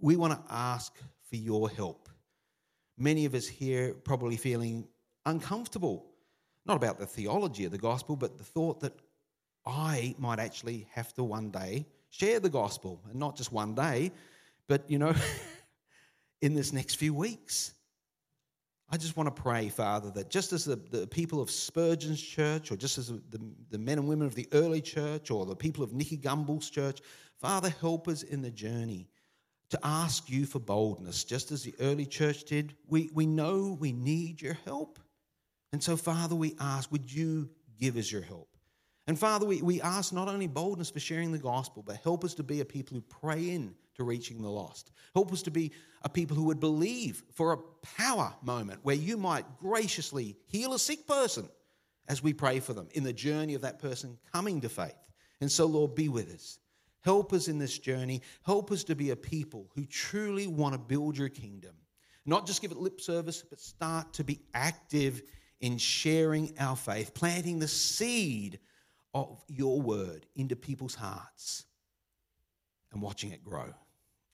we 0.00 0.16
want 0.16 0.32
to 0.32 0.52
ask 0.52 0.98
for 1.30 1.36
your 1.36 1.70
help. 1.70 2.08
Many 2.96 3.24
of 3.24 3.36
us 3.36 3.46
here 3.46 3.94
probably 3.94 4.36
feeling 4.36 4.88
uncomfortable, 5.26 6.06
not 6.66 6.76
about 6.76 6.98
the 6.98 7.06
theology 7.06 7.66
of 7.66 7.70
the 7.70 7.78
gospel, 7.78 8.16
but 8.16 8.36
the 8.36 8.42
thought 8.42 8.80
that 8.80 8.98
I 9.64 10.16
might 10.18 10.40
actually 10.40 10.88
have 10.90 11.14
to 11.14 11.22
one 11.22 11.52
day 11.52 11.86
share 12.10 12.40
the 12.40 12.50
gospel, 12.50 13.00
and 13.08 13.14
not 13.14 13.36
just 13.36 13.52
one 13.52 13.76
day, 13.76 14.10
but 14.66 14.90
you 14.90 14.98
know, 14.98 15.14
in 16.42 16.52
this 16.52 16.72
next 16.72 16.96
few 16.96 17.14
weeks. 17.14 17.74
I 18.90 18.96
just 18.96 19.16
want 19.16 19.34
to 19.34 19.42
pray, 19.42 19.68
Father, 19.68 20.10
that 20.12 20.30
just 20.30 20.52
as 20.52 20.64
the, 20.64 20.76
the 20.76 21.06
people 21.06 21.42
of 21.42 21.50
Spurgeon's 21.50 22.22
church, 22.22 22.72
or 22.72 22.76
just 22.76 22.96
as 22.96 23.08
the, 23.08 23.40
the 23.70 23.78
men 23.78 23.98
and 23.98 24.08
women 24.08 24.26
of 24.26 24.34
the 24.34 24.48
early 24.52 24.80
church, 24.80 25.30
or 25.30 25.44
the 25.44 25.54
people 25.54 25.84
of 25.84 25.92
Nicky 25.92 26.16
Gumbel's 26.16 26.70
church, 26.70 27.00
Father, 27.38 27.68
help 27.80 28.08
us 28.08 28.22
in 28.22 28.40
the 28.40 28.50
journey 28.50 29.08
to 29.70 29.78
ask 29.82 30.30
you 30.30 30.46
for 30.46 30.58
boldness, 30.58 31.24
just 31.24 31.52
as 31.52 31.62
the 31.62 31.74
early 31.80 32.06
church 32.06 32.44
did. 32.44 32.74
We, 32.88 33.10
we 33.12 33.26
know 33.26 33.76
we 33.78 33.92
need 33.92 34.40
your 34.40 34.56
help. 34.64 34.98
And 35.72 35.82
so, 35.82 35.96
Father, 35.96 36.34
we 36.34 36.54
ask, 36.58 36.90
would 36.90 37.12
you 37.12 37.50
give 37.78 37.98
us 37.98 38.10
your 38.10 38.22
help? 38.22 38.56
And 39.06 39.18
Father, 39.18 39.44
we, 39.44 39.60
we 39.60 39.82
ask 39.82 40.14
not 40.14 40.28
only 40.28 40.46
boldness 40.46 40.90
for 40.90 41.00
sharing 41.00 41.32
the 41.32 41.38
gospel, 41.38 41.82
but 41.86 41.96
help 41.96 42.24
us 42.24 42.34
to 42.34 42.42
be 42.42 42.60
a 42.60 42.64
people 42.64 42.94
who 42.94 43.02
pray 43.02 43.50
in 43.50 43.74
to 43.98 44.04
reaching 44.04 44.40
the 44.40 44.48
lost. 44.48 44.92
Help 45.14 45.32
us 45.32 45.42
to 45.42 45.50
be 45.50 45.72
a 46.02 46.08
people 46.08 46.36
who 46.36 46.44
would 46.44 46.60
believe 46.60 47.22
for 47.34 47.52
a 47.52 47.86
power 47.96 48.32
moment 48.42 48.80
where 48.82 48.94
you 48.94 49.16
might 49.16 49.44
graciously 49.58 50.36
heal 50.46 50.72
a 50.72 50.78
sick 50.78 51.06
person 51.06 51.48
as 52.08 52.22
we 52.22 52.32
pray 52.32 52.60
for 52.60 52.72
them 52.72 52.88
in 52.94 53.04
the 53.04 53.12
journey 53.12 53.54
of 53.54 53.62
that 53.62 53.80
person 53.80 54.16
coming 54.32 54.60
to 54.60 54.68
faith. 54.68 54.94
And 55.40 55.50
so, 55.50 55.66
Lord, 55.66 55.94
be 55.94 56.08
with 56.08 56.32
us. 56.32 56.58
Help 57.02 57.32
us 57.32 57.48
in 57.48 57.58
this 57.58 57.78
journey. 57.78 58.22
Help 58.44 58.70
us 58.70 58.84
to 58.84 58.94
be 58.94 59.10
a 59.10 59.16
people 59.16 59.68
who 59.74 59.84
truly 59.84 60.46
want 60.46 60.74
to 60.74 60.78
build 60.78 61.18
your 61.18 61.28
kingdom. 61.28 61.74
Not 62.24 62.46
just 62.46 62.62
give 62.62 62.70
it 62.70 62.78
lip 62.78 63.00
service, 63.00 63.42
but 63.42 63.60
start 63.60 64.12
to 64.14 64.24
be 64.24 64.40
active 64.54 65.22
in 65.60 65.78
sharing 65.78 66.54
our 66.58 66.76
faith, 66.76 67.14
planting 67.14 67.58
the 67.58 67.68
seed 67.68 68.60
of 69.14 69.42
your 69.48 69.80
word 69.80 70.26
into 70.36 70.54
people's 70.54 70.94
hearts 70.94 71.64
and 72.92 73.02
watching 73.02 73.32
it 73.32 73.42
grow. 73.42 73.72